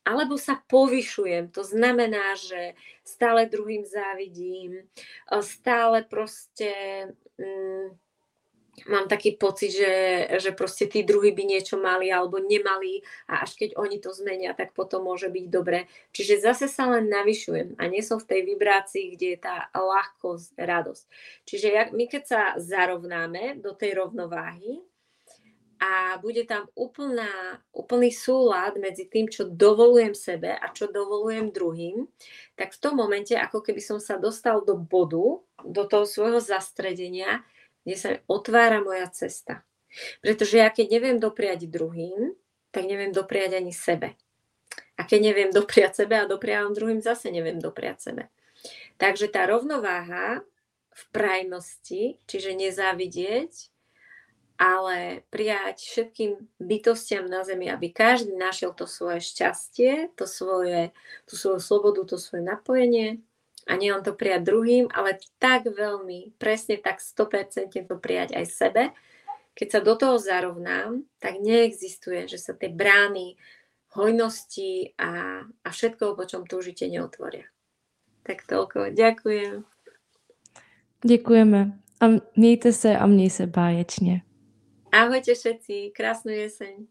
alebo 0.02 0.34
sa 0.34 0.58
povyšujem. 0.66 1.54
To 1.54 1.62
znamená, 1.62 2.34
že 2.34 2.74
stále 3.06 3.46
druhým 3.46 3.86
závidím, 3.86 4.82
stále 5.40 6.02
proste... 6.02 6.72
Um, 7.38 7.94
mám 8.90 9.06
taký 9.06 9.38
pocit, 9.38 9.70
že, 9.70 9.92
že 10.42 10.50
proste 10.50 10.90
tí 10.90 11.06
druhí 11.06 11.30
by 11.30 11.44
niečo 11.46 11.78
mali 11.78 12.10
alebo 12.10 12.42
nemali 12.42 13.00
a 13.30 13.46
až 13.46 13.54
keď 13.54 13.78
oni 13.78 14.02
to 14.02 14.10
zmenia, 14.10 14.52
tak 14.52 14.74
potom 14.74 15.06
môže 15.06 15.30
byť 15.30 15.46
dobre. 15.48 15.86
Čiže 16.10 16.42
zase 16.42 16.66
sa 16.66 16.90
len 16.90 17.06
navyšujem 17.06 17.78
a 17.78 17.82
nie 17.86 18.02
som 18.02 18.18
v 18.18 18.28
tej 18.28 18.40
vibrácii, 18.54 19.14
kde 19.14 19.26
je 19.34 19.38
tá 19.38 19.70
ľahkosť, 19.72 20.58
radosť. 20.58 21.04
Čiže 21.46 21.68
jak, 21.70 21.88
my 21.94 22.04
keď 22.10 22.22
sa 22.26 22.42
zarovnáme 22.58 23.62
do 23.62 23.72
tej 23.72 23.96
rovnováhy 23.98 24.82
a 25.84 26.16
bude 26.22 26.48
tam 26.48 26.64
úplná, 26.72 27.60
úplný 27.74 28.08
súlad 28.08 28.78
medzi 28.80 29.04
tým, 29.04 29.28
čo 29.28 29.44
dovolujem 29.44 30.16
sebe 30.16 30.56
a 30.56 30.66
čo 30.72 30.88
dovolujem 30.88 31.52
druhým, 31.52 32.08
tak 32.56 32.72
v 32.72 32.80
tom 32.80 32.94
momente, 32.96 33.36
ako 33.36 33.60
keby 33.60 33.82
som 33.84 33.98
sa 34.00 34.16
dostal 34.16 34.64
do 34.64 34.78
bodu, 34.78 35.42
do 35.60 35.82
toho 35.84 36.08
svojho 36.08 36.40
zastredenia, 36.40 37.44
kde 37.84 37.96
sa 37.96 38.10
otvára 38.26 38.80
moja 38.80 39.06
cesta. 39.12 39.62
Pretože 40.18 40.58
ja 40.58 40.68
keď 40.72 40.86
neviem 40.90 41.18
dopriať 41.22 41.70
druhým, 41.70 42.34
tak 42.74 42.90
neviem 42.90 43.14
dopriať 43.14 43.62
ani 43.62 43.70
sebe. 43.70 44.18
A 44.98 45.06
keď 45.06 45.20
neviem 45.30 45.50
dopriať 45.54 46.02
sebe 46.02 46.18
a 46.18 46.26
dopriavam 46.26 46.74
druhým, 46.74 46.98
zase 46.98 47.30
neviem 47.30 47.62
dopriať 47.62 48.10
sebe. 48.10 48.24
Takže 48.98 49.30
tá 49.30 49.46
rovnováha 49.46 50.42
v 50.94 51.02
prajnosti, 51.10 52.18
čiže 52.26 52.54
nezávidieť, 52.54 53.74
ale 54.54 55.26
prijať 55.34 55.82
všetkým 55.82 56.38
bytostiam 56.62 57.26
na 57.26 57.42
Zemi, 57.42 57.66
aby 57.66 57.90
každý 57.90 58.38
našiel 58.38 58.70
to 58.70 58.86
svoje 58.86 59.18
šťastie, 59.18 60.14
to 60.14 60.30
svoje, 60.30 60.94
tú 61.26 61.34
svoju 61.34 61.58
slobodu, 61.58 62.06
to 62.06 62.16
svoje 62.22 62.46
napojenie, 62.46 63.18
a 63.64 63.72
nie 63.80 63.92
len 63.92 64.04
to 64.04 64.12
prijať 64.12 64.44
druhým, 64.44 64.86
ale 64.92 65.20
tak 65.40 65.64
veľmi, 65.68 66.36
presne 66.36 66.76
tak 66.76 67.00
100% 67.00 67.72
to 67.88 67.96
prijať 67.96 68.36
aj 68.36 68.46
sebe. 68.48 68.82
Keď 69.54 69.68
sa 69.70 69.80
do 69.80 69.94
toho 69.94 70.18
zarovnám, 70.18 71.06
tak 71.22 71.38
neexistuje, 71.40 72.26
že 72.26 72.38
sa 72.42 72.52
tie 72.52 72.68
brány 72.68 73.38
hojnosti 73.94 74.98
a, 74.98 75.42
a 75.46 75.68
všetko, 75.70 76.18
po 76.18 76.24
čom 76.26 76.42
túžite, 76.44 76.90
neotvoria. 76.90 77.46
Tak 78.26 78.42
toľko. 78.50 78.90
Ďakujem. 78.90 79.64
Děkujeme. 81.06 81.78
A 82.00 82.04
mějte 82.36 82.72
se 82.72 82.98
a 82.98 83.06
měj 83.06 83.30
se 83.30 83.46
báječně. 83.46 84.22
Ahojte 84.92 85.34
všetci. 85.34 85.90
Krásnu 85.96 86.32
jeseň. 86.32 86.86